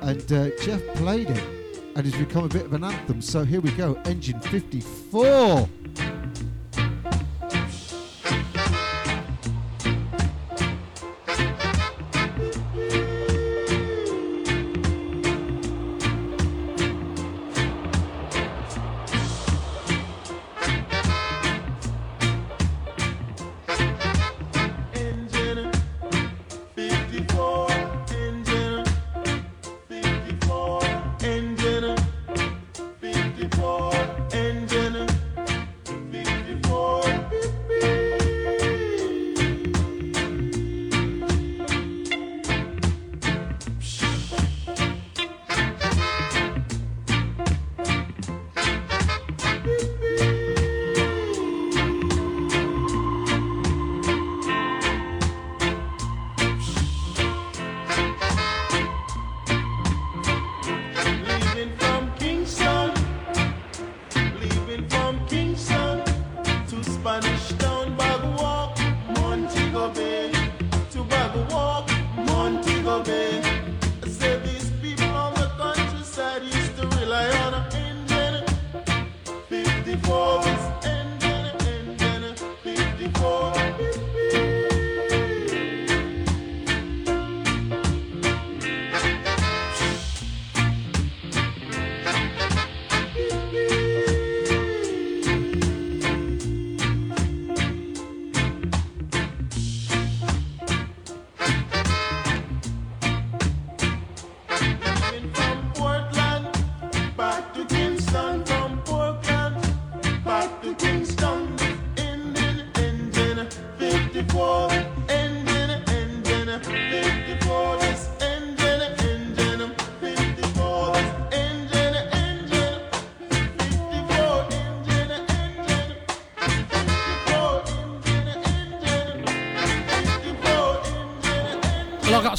and 0.00 0.32
uh, 0.32 0.50
Jeff 0.60 0.84
played 0.96 1.30
it, 1.30 1.44
and 1.94 2.04
it's 2.04 2.16
become 2.16 2.42
a 2.42 2.48
bit 2.48 2.64
of 2.64 2.72
an 2.72 2.82
anthem. 2.82 3.22
So 3.22 3.44
here 3.44 3.60
we 3.60 3.70
go. 3.70 3.94
Engine 4.04 4.40
54. 4.40 5.68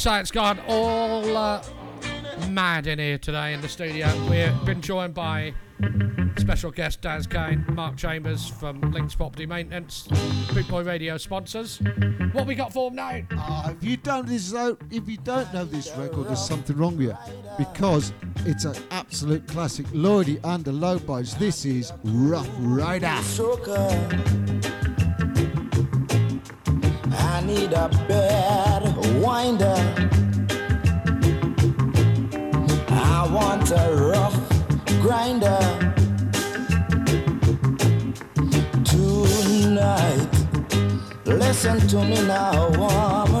Say, 0.00 0.18
it's 0.18 0.30
gone 0.30 0.58
all 0.66 1.36
uh, 1.36 1.62
mad 2.48 2.86
in 2.86 2.98
here 2.98 3.18
today 3.18 3.52
in 3.52 3.60
the 3.60 3.68
studio. 3.68 4.08
We've 4.30 4.64
been 4.64 4.80
joined 4.80 5.12
by 5.12 5.52
special 6.38 6.70
guest 6.70 7.02
Daz 7.02 7.26
Kane, 7.26 7.66
Mark 7.74 7.98
Chambers 7.98 8.48
from 8.48 8.80
Links 8.92 9.14
Property 9.14 9.44
Maintenance, 9.44 10.08
Boot 10.54 10.66
Boy 10.68 10.84
Radio 10.84 11.18
sponsors. 11.18 11.82
What 12.32 12.46
we 12.46 12.54
got 12.54 12.72
for 12.72 12.88
them 12.88 12.96
now? 12.96 13.20
Ah, 13.32 13.72
if 13.72 13.84
you 13.84 13.98
don't 13.98 14.26
this 14.26 14.54
if 14.90 15.06
you 15.06 15.18
don't 15.18 15.52
know 15.52 15.66
this 15.66 15.94
record, 15.98 16.28
there's 16.28 16.46
something 16.46 16.78
wrong 16.78 16.96
with 16.96 17.08
you 17.08 17.16
because 17.58 18.14
it's 18.46 18.64
an 18.64 18.76
absolute 18.90 19.46
classic. 19.48 19.84
Lloydie 19.88 20.40
and 20.44 20.64
the 20.64 20.72
Lobos. 20.72 21.34
This 21.34 21.66
is 21.66 21.92
Rough 22.04 22.48
Rider. 22.60 23.06
I 27.12 27.42
need 27.44 27.72
a 27.74 27.88
bad 28.08 28.69
I 29.42 29.46
want 33.32 33.70
a 33.70 33.90
rough 34.12 34.36
grinder. 35.00 35.58
Tonight, 38.84 40.28
listen 41.24 41.80
to 41.88 42.04
me 42.04 42.20
now, 42.26 42.68
woman. 42.76 43.39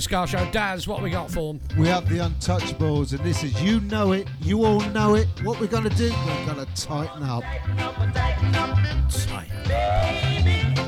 Is 0.00 0.06
a 0.06 0.08
Boot 0.08 0.16
Boy 0.20 0.26
Ska 0.26 0.38
Show. 0.38 0.50
Daz, 0.50 0.88
what 0.88 1.02
we 1.02 1.10
got 1.10 1.30
for 1.30 1.50
'em? 1.50 1.60
We 1.76 1.88
have 1.88 2.08
the 2.08 2.18
Untouchables, 2.18 3.12
and 3.12 3.20
this 3.20 3.44
is 3.44 3.60
You 3.62 3.80
Know 3.80 4.12
It, 4.12 4.28
you 4.40 4.64
all 4.64 4.80
know 4.92 5.14
it. 5.14 5.28
What 5.42 5.60
we're 5.60 5.66
going 5.66 5.84
to 5.84 5.90
do, 5.90 6.10
we're 6.26 6.54
going 6.54 6.66
to 6.66 6.74
tighten 6.74 7.22
up. 7.22 7.42
Tighten 7.42 9.10
Shake 9.10 10.79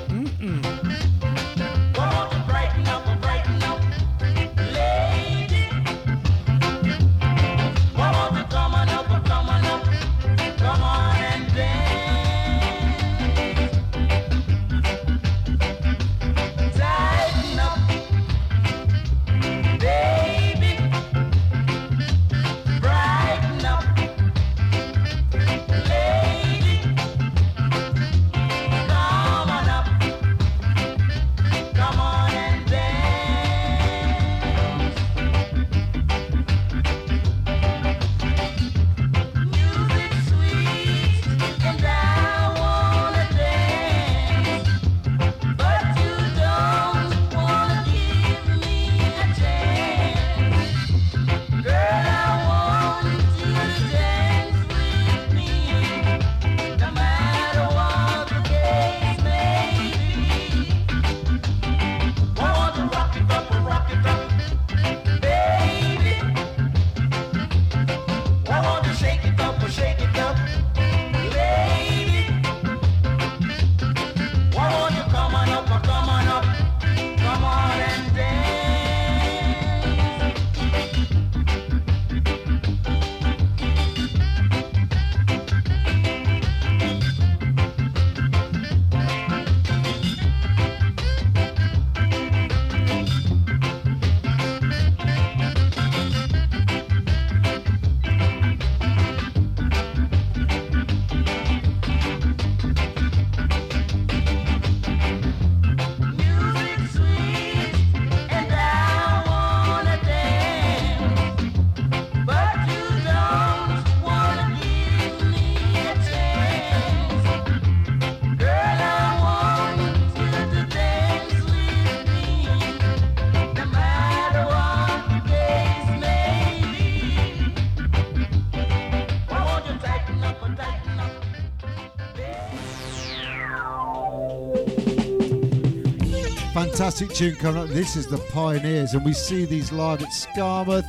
Fantastic 136.82 137.14
tune 137.14 137.36
coming 137.36 137.62
up. 137.62 137.68
This 137.68 137.94
is 137.94 138.08
the 138.08 138.18
Pioneers, 138.18 138.94
and 138.94 139.04
we 139.04 139.12
see 139.12 139.44
these 139.44 139.70
live 139.70 140.02
at 140.02 140.08
Skamouth 140.08 140.84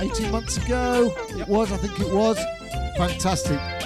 18 0.00 0.32
months 0.32 0.56
ago. 0.56 1.14
It 1.28 1.46
was, 1.46 1.70
I 1.70 1.76
think 1.76 2.00
it 2.00 2.12
was. 2.12 2.36
Fantastic. 2.96 3.79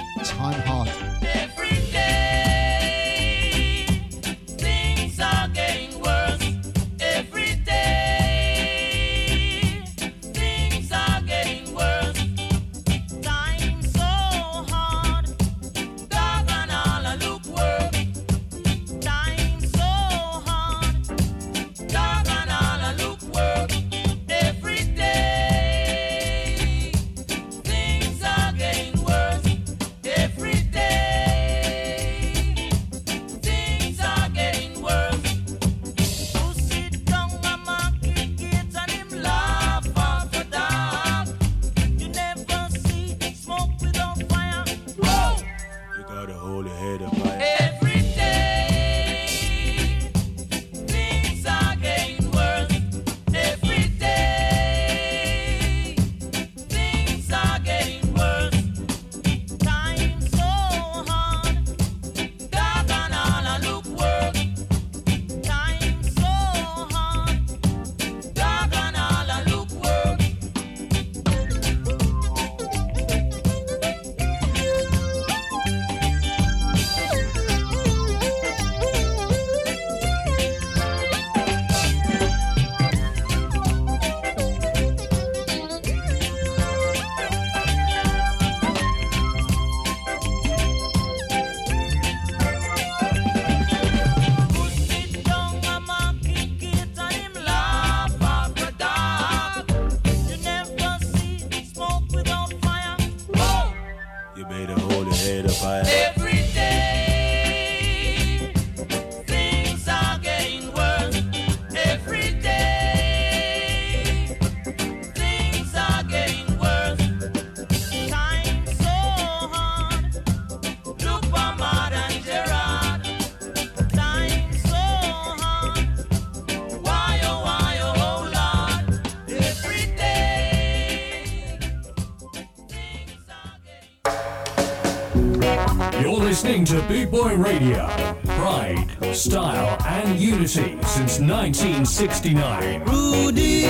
Listening 136.88 137.06
to 137.06 137.10
Boot 137.10 137.22
Boy 137.22 137.36
Radio. 137.36 137.86
Pride, 138.24 139.14
style, 139.14 139.76
and 139.86 140.18
unity 140.18 140.78
since 140.82 141.18
1969. 141.20 142.84
Rudy. 142.84 143.64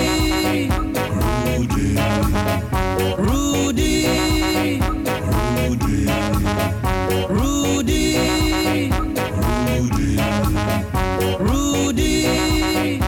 Rudy. 1.46 1.96
Rudy. 3.16 3.66
Rudy. 7.28 7.28
Rudy. 7.28 8.18
Rudy. 11.38 13.00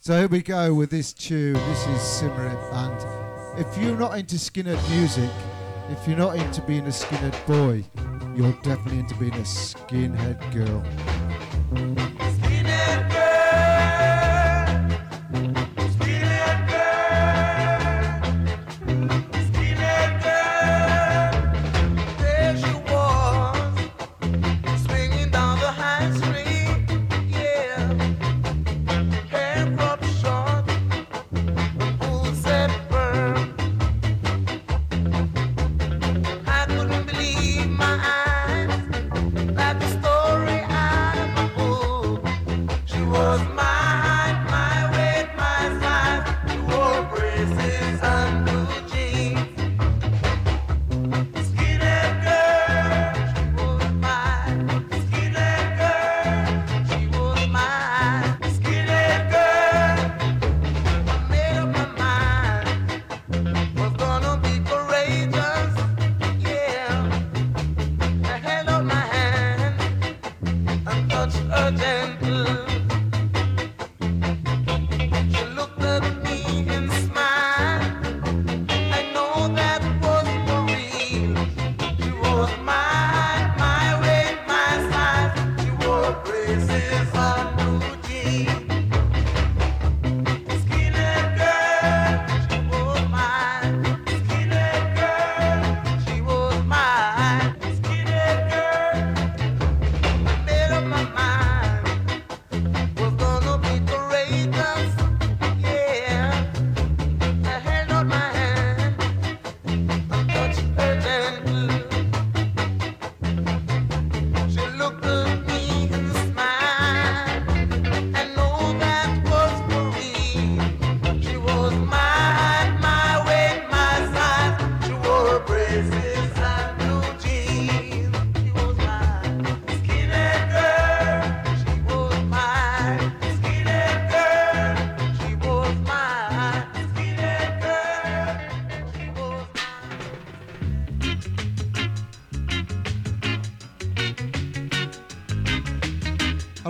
So 0.00 0.18
here 0.18 0.28
we 0.28 0.42
go 0.42 0.74
with 0.74 0.90
this 0.90 1.12
tune. 1.12 1.54
This 1.54 1.86
is 1.86 2.02
Simmering, 2.02 2.56
and 2.72 3.06
if 3.58 3.78
you're 3.78 3.96
not 3.96 4.18
into 4.18 4.36
skinhead 4.36 4.90
music, 4.90 5.30
if 5.90 6.06
you're 6.06 6.16
not 6.16 6.36
into 6.36 6.60
being 6.62 6.84
a 6.84 6.90
skinhead 6.90 7.46
boy, 7.46 7.84
you're 8.36 8.52
definitely 8.62 9.00
into 9.00 9.14
being 9.16 9.34
a 9.34 9.44
skinhead 9.44 10.38
girl. 10.52 10.82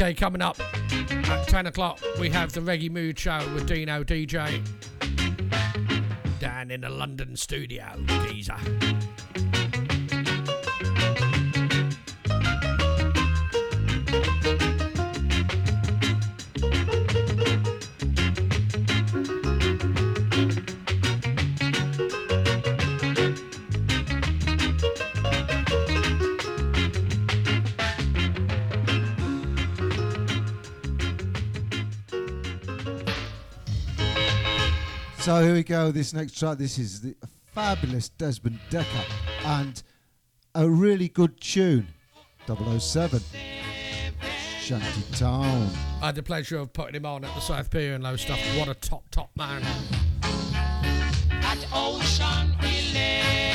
Okay, 0.00 0.14
coming 0.14 0.40
up 0.40 0.58
at 0.90 1.46
10 1.48 1.66
o'clock, 1.66 2.00
we 2.18 2.30
have 2.30 2.52
the 2.52 2.60
Reggae 2.60 2.90
Mood 2.90 3.18
Show 3.18 3.38
with 3.52 3.66
Dino 3.66 4.02
DJ. 4.02 4.62
Down 6.38 6.70
in 6.70 6.80
the 6.80 6.88
London 6.88 7.36
studio, 7.36 7.84
geezer. 8.26 8.56
So 35.30 35.44
here 35.44 35.54
we 35.54 35.62
go. 35.62 35.92
This 35.92 36.12
next 36.12 36.36
track. 36.36 36.58
This 36.58 36.76
is 36.76 37.02
the 37.02 37.14
fabulous 37.54 38.08
Desmond 38.08 38.58
Dekker 38.68 39.04
and 39.44 39.80
a 40.56 40.68
really 40.68 41.06
good 41.06 41.40
tune. 41.40 41.86
007. 42.48 43.20
Shantytown. 44.60 45.68
I 46.02 46.06
had 46.06 46.16
the 46.16 46.24
pleasure 46.24 46.58
of 46.58 46.72
putting 46.72 46.96
him 46.96 47.06
on 47.06 47.24
at 47.24 47.32
the 47.32 47.40
South 47.40 47.70
Pier 47.70 47.94
and 47.94 48.02
Lowestoft. 48.02 48.40
What 48.58 48.66
a 48.66 48.74
top, 48.74 49.04
top 49.12 49.30
man. 49.36 49.62
At 51.30 51.64
Ocean 51.72 52.52
11. 52.60 53.49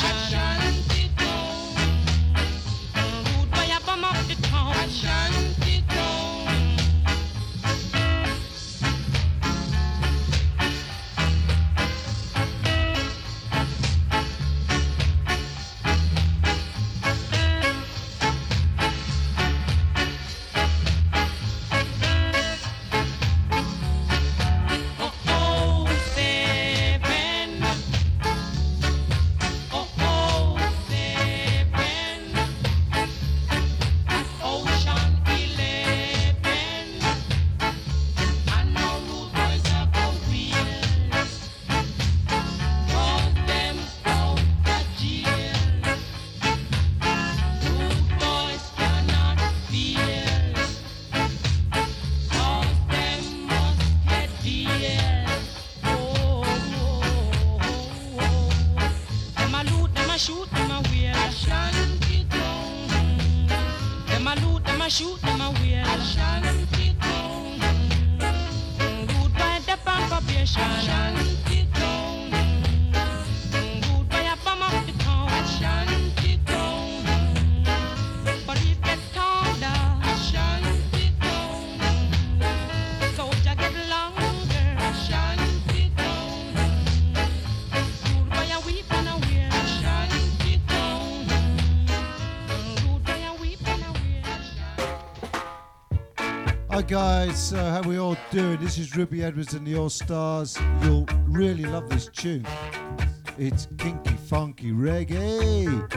On 0.00 0.91
guys, 96.92 97.42
so 97.42 97.56
how 97.56 97.80
we 97.88 97.98
all 97.98 98.18
doing? 98.30 98.58
This 98.60 98.76
is 98.76 98.90
Rupie 98.90 99.22
Edwards 99.22 99.54
and 99.54 99.66
the 99.66 99.78
All 99.78 99.88
Stars. 99.88 100.58
You'll 100.82 101.06
really 101.26 101.64
love 101.64 101.88
this 101.88 102.06
tune. 102.08 102.46
It's 103.38 103.66
kinky, 103.78 104.12
funky 104.12 104.72
reggae. 104.72 105.88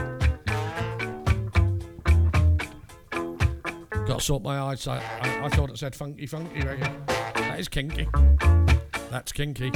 Got 4.06 4.22
sort 4.22 4.42
my 4.42 4.58
eyes. 4.58 4.88
I, 4.88 4.96
I, 4.96 5.44
I 5.44 5.48
thought 5.50 5.68
it 5.68 5.76
said 5.76 5.94
funky, 5.94 6.24
funky 6.24 6.62
reggae. 6.62 7.06
That 7.06 7.60
is 7.60 7.68
kinky. 7.68 8.08
That's 9.10 9.32
kinky. 9.32 9.72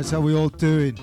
Guys, 0.00 0.12
how 0.12 0.20
we 0.22 0.34
all 0.34 0.48
doing? 0.48 0.98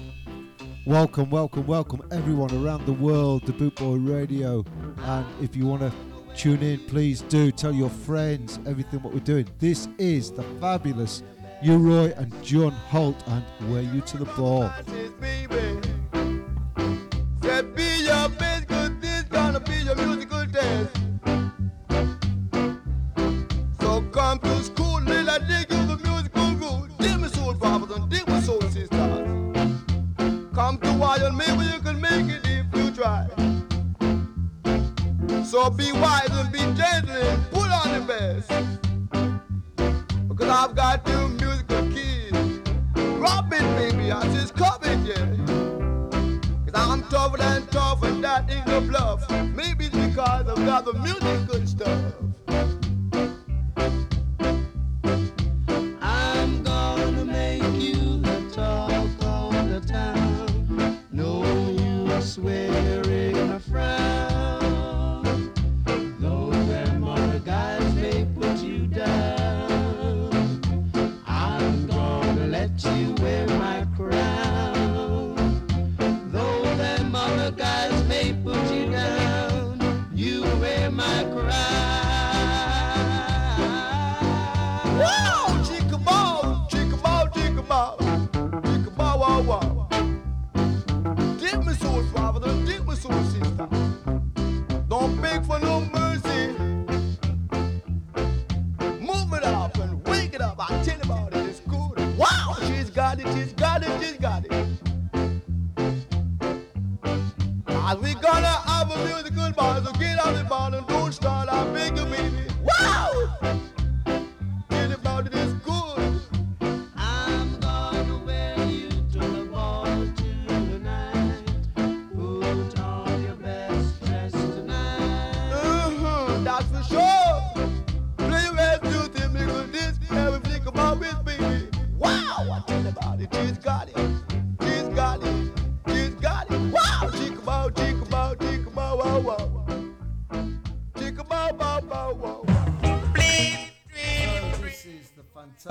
Welcome, 0.88 1.30
welcome, 1.30 1.68
welcome 1.68 2.02
everyone 2.12 2.52
around 2.52 2.88
the 2.88 2.94
world 2.94 3.46
to 3.46 3.54
Bootboy 3.54 4.10
Radio. 4.10 4.66
And 5.04 5.24
if 5.40 5.56
you 5.56 5.68
want 5.68 5.84
to 5.84 5.94
tune 6.36 6.64
in, 6.64 6.80
please 6.88 7.22
do. 7.22 7.52
Tell 7.52 7.72
your 7.72 7.92
friends 7.92 8.60
everything 8.66 9.04
what 9.04 9.14
we're 9.14 9.20
doing. 9.20 9.48
This 9.60 9.88
is 10.00 10.32
the 10.32 10.42
fabulous 10.60 11.22
U-Roy 11.62 12.12
and 12.18 12.44
John 12.44 12.72
Holt 12.72 13.22
and 13.28 13.46
Wear 13.72 13.84
You 13.84 14.02
to 14.02 14.18
the 14.18 14.26
Ball. 14.26 14.74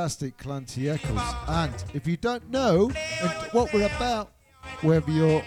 Fantastic 0.07 0.39
Clancy 0.39 0.89
Eccles. 0.89 1.21
And 1.49 1.75
if 1.93 2.07
you 2.07 2.17
don't 2.17 2.49
know 2.49 2.93
what 3.51 3.73
we're 3.73 3.87
about, 3.87 4.31
whether 4.83 5.11
you're 5.11 5.43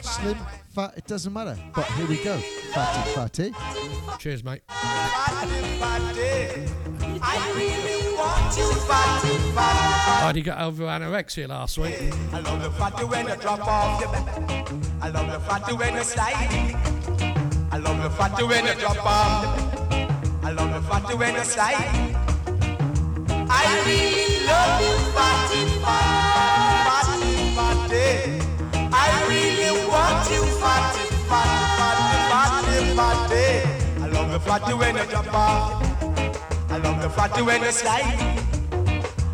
slim, 0.00 0.38
fat, 0.72 0.94
it 0.96 1.08
doesn't 1.08 1.32
matter. 1.32 1.58
But 1.74 1.86
here 1.86 2.06
we 2.06 2.22
go. 2.22 2.38
Fatty, 2.72 3.10
fatty. 3.10 3.52
Cheers, 4.20 4.44
mate. 4.44 4.62
I 4.68 5.42
really 7.56 8.14
want 8.14 8.56
you, 8.56 8.72
fatty, 8.86 9.36
fatty. 9.50 10.22
How'd 10.22 10.36
you 10.36 10.42
get 10.42 10.60
over 10.60 10.84
anorexia 10.84 11.48
last 11.48 11.78
week? 11.78 11.98
I 12.32 12.38
love 12.38 12.62
the 12.62 12.70
fatty 12.70 13.06
when 13.06 13.26
you 13.26 13.34
drop 13.34 13.66
off 13.66 14.00
your 14.00 14.12
back. 14.12 14.72
I 15.00 15.08
love 15.10 15.32
the 15.32 15.40
fatty 15.40 15.74
when 15.74 15.96
you 15.96 16.04
slide. 16.04 16.76
I 17.72 17.78
love 17.78 18.00
the 18.04 18.10
fatty 18.10 18.44
when 18.44 18.66
you 18.66 18.74
drop 18.74 19.04
off. 19.04 20.44
I 20.44 20.52
love 20.52 20.72
the 20.72 20.88
fatty 20.88 21.16
when 21.16 21.34
you 21.34 21.42
slide. 21.42 22.07
Fatty, 34.48 34.74
when 34.74 34.96
you 34.96 35.04
drop 35.04 35.34
off. 35.34 35.82
I 36.70 36.78
love 36.78 37.02
the 37.02 37.10
fatty 37.10 37.42
when 37.42 37.62
you 37.62 37.70
slide. 37.70 38.18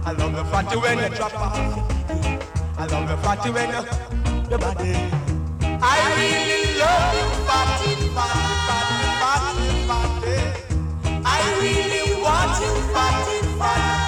I 0.05 0.13
love 0.13 0.35
the 0.35 0.45
fatty 0.45 0.77
when 0.77 0.99
you 0.99 1.09
drop 1.17 1.35
off. 1.35 1.59
I 2.79 2.87
love 2.87 3.09
the 3.09 3.17
fatty 3.19 3.51
when 3.51 3.69
you 3.71 4.51
your 4.51 4.59
body. 4.59 4.95
I 5.83 5.97
really 6.19 6.79
love 6.79 7.15
you, 7.19 7.29
fatty, 7.49 7.95
fatty, 8.17 9.07
fatty, 9.23 9.69
fatty. 9.89 10.37
I 11.25 11.41
really 11.61 12.23
want 12.23 12.61
you, 12.61 12.75
fatty, 12.93 13.39
fatty, 13.59 14.04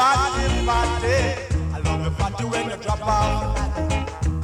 fatty, 0.00 0.64
fatty. 0.64 1.16
I 1.74 1.78
love 1.84 2.04
the 2.04 2.10
fatty 2.12 2.44
when 2.44 2.70
you 2.70 2.76
drop 2.78 3.02
off. 3.02 3.58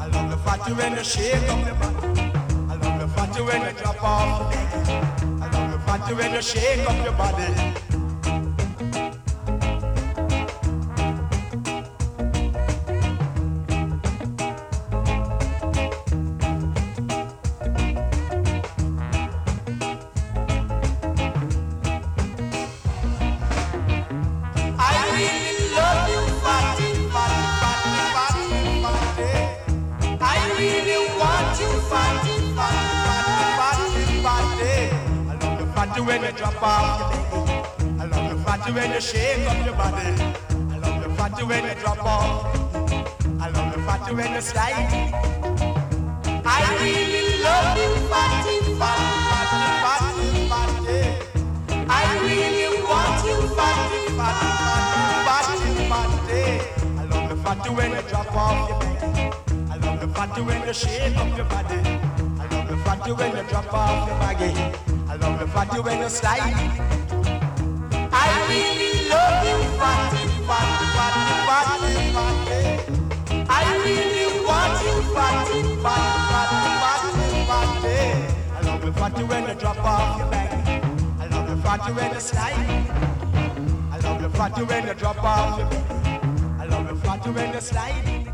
I 0.02 0.06
love 0.12 0.30
the 0.30 0.36
fatty 0.44 0.72
when 0.74 0.92
you 0.96 1.04
shake 1.04 1.48
up 1.48 1.64
your 1.64 1.74
body. 1.76 2.20
I 2.72 2.74
love 2.82 2.96
the 3.00 3.08
fatty 3.16 3.40
when 3.40 3.60
you 3.62 3.72
drop 3.80 4.02
off. 4.02 4.54
I 5.44 5.46
love 5.54 5.72
the 5.72 5.78
fatty 5.86 6.12
when 6.14 6.34
you 6.34 6.42
shake 6.42 6.84
up 6.90 6.98
your 7.02 7.14
body. 7.14 7.48
Really 30.58 31.08
want 31.18 31.60
you, 31.60 31.68
fatty, 31.90 32.34
fatty, 32.56 33.44
fatty, 33.58 34.22
fatty. 34.24 34.76
I 35.28 35.34
love 35.40 35.58
the 35.60 35.66
fatty 35.74 36.00
when 36.00 36.22
you 36.24 36.32
drop 36.32 36.62
off. 36.62 37.12
I 38.00 38.04
love 38.06 38.30
the 38.30 38.42
fatty 38.44 38.72
when 38.72 38.92
you 38.92 39.00
shake 39.00 39.46
up 39.46 39.66
your 39.66 39.74
body. 39.74 40.06
I 40.72 40.78
love 40.78 41.02
the 41.02 41.10
fatty 41.14 41.44
when 41.44 41.64
you 41.64 41.74
drop 41.80 42.02
off. 42.04 42.56
I 43.40 43.50
love 43.50 43.74
the 43.74 43.82
fatty 43.82 44.14
when 44.14 44.32
you 44.32 44.40
slide. 44.40 44.88
I 46.44 46.60
really 46.80 47.42
love 47.42 47.76
you, 47.78 47.90
fatty, 48.12 48.56
fatty, 48.80 49.64
fatty, 49.84 50.48
fatty. 50.52 51.00
I 51.88 52.04
really 52.24 52.82
want 52.82 53.18
you, 53.28 53.38
fatty, 53.58 54.00
fatty, 54.18 54.96
fatty, 55.28 55.88
fatty. 55.92 56.42
I 56.98 57.04
love 57.10 57.28
the 57.28 57.36
fatty 57.36 57.70
when 57.70 57.90
you 57.92 58.02
drop 58.08 58.34
off 58.34 59.15
fatty 60.16 60.40
when 60.40 60.66
you 60.66 60.72
shake 60.72 61.14
up 61.18 61.36
your 61.36 61.44
body. 61.44 61.74
I 62.40 62.46
love 62.50 62.68
the 62.68 62.76
fatty 62.78 63.12
when 63.12 63.36
you 63.36 63.42
drop 63.50 63.70
off 63.72 64.08
your 64.08 64.18
baggy. 64.18 64.52
I 65.10 65.16
love 65.16 65.38
the 65.38 65.46
fatty 65.46 65.78
when 65.80 65.98
you 66.00 66.08
slide. 66.08 66.40
I 68.24 68.26
really 68.48 69.08
love 69.12 69.44
you, 69.48 69.58
fatty, 69.76 70.22
fatty, 70.48 70.86
fatty, 70.96 71.22
fatty, 71.48 71.92
fatty. 72.16 72.50
Eh. 72.50 73.44
I 73.50 73.52
really 73.84 74.28
want 74.48 74.74
you, 74.86 74.96
fatty, 75.16 75.60
fatty, 75.84 76.18
fatty, 76.32 76.70
fatty, 76.82 77.44
fatty. 77.50 77.88
Eh. 77.88 78.56
I 78.56 78.58
love 78.62 78.80
the 78.86 78.92
fatty 78.94 79.22
when 79.24 79.42
you 79.48 79.54
drop 79.54 79.78
off 79.84 80.18
your 80.18 80.28
baggy. 80.30 80.80
I 81.20 81.26
love 81.26 81.46
the 81.50 81.56
fatty 81.62 81.92
when 81.92 82.10
you 82.14 82.20
slide. 82.20 82.66
I 83.92 83.98
love 84.02 84.22
the 84.22 84.30
fatty 84.30 84.62
when 84.62 84.86
you 84.86 84.94
drop 84.94 85.22
off 85.22 85.58
your 85.58 85.68
belly. 85.68 85.84
I 86.58 86.64
love 86.64 86.88
the 86.88 86.96
fatty 87.04 87.30
when 87.30 87.52
you 87.52 87.60
slide. 87.60 88.32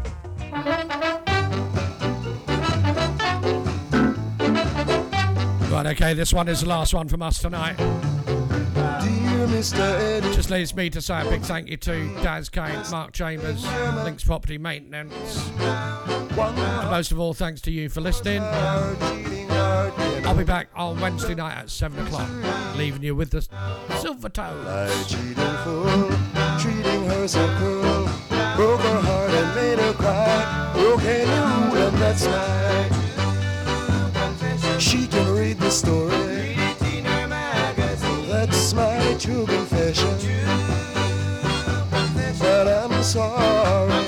Right, 5.73 5.87
okay, 5.87 6.13
this 6.13 6.35
one 6.35 6.49
is 6.49 6.61
the 6.61 6.69
last 6.69 6.93
one 6.93 7.09
from 7.09 7.23
us 7.23 7.39
tonight. 7.39 7.79
Dear 7.79 9.47
Mr. 9.47 9.79
Eddie. 9.81 10.35
Just 10.35 10.51
leaves 10.51 10.77
me 10.77 10.91
to 10.91 11.01
say 11.01 11.23
a 11.23 11.25
big 11.25 11.41
thank 11.41 11.67
you 11.67 11.79
to 11.79 12.15
Daz 12.23 12.51
Kane, 12.51 12.83
Mark 12.91 13.13
Chambers, 13.13 13.65
Links 14.05 14.23
Property 14.23 14.59
Maintenance. 14.59 15.51
And 15.59 16.91
most 16.91 17.11
of 17.11 17.19
all, 17.19 17.33
thanks 17.33 17.63
to 17.63 17.71
you 17.71 17.89
for 17.89 18.03
listening. 18.03 18.43
I'll 18.43 20.37
be 20.37 20.45
back 20.45 20.69
on 20.77 21.01
Wednesday 21.01 21.35
night 21.35 21.57
at 21.57 21.71
7 21.71 22.07
o'clock, 22.07 22.29
leaving 22.77 23.03
you 23.03 23.17
with 23.17 23.31
the 23.31 23.41
Silvertones. 23.93 25.09
treating 26.61 27.05
her 27.07 27.27
so 27.27 27.47
cruel. 27.57 28.05
Broke 28.57 28.81
her 28.83 29.01
heart 29.01 29.31
and 29.31 29.55
made 29.55 29.79
her 29.79 29.95
cry. 29.95 30.71
Broke 30.75 31.03
any 31.05 31.25
rule 31.25 31.89
and 31.89 31.97
that's 31.97 32.27
right. 32.27 33.02
Story. 35.73 36.55
That's 38.29 38.75
my 38.75 39.17
true 39.19 39.47
confession. 39.47 40.19
But 42.39 42.69
I'm 42.69 43.03
sorry. 43.03 44.02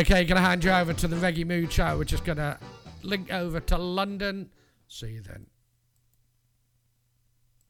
Okay, 0.00 0.24
gonna 0.24 0.40
hand 0.40 0.64
you 0.64 0.70
over 0.70 0.94
to 0.94 1.08
the 1.08 1.16
Reggae 1.16 1.46
Mood 1.46 1.70
Show. 1.72 1.98
We're 1.98 2.04
just 2.04 2.24
gonna 2.24 2.58
link 3.02 3.32
over 3.32 3.60
to 3.60 3.76
London. 3.76 4.50
See 4.88 5.12
you 5.12 5.20
then. 5.20 5.39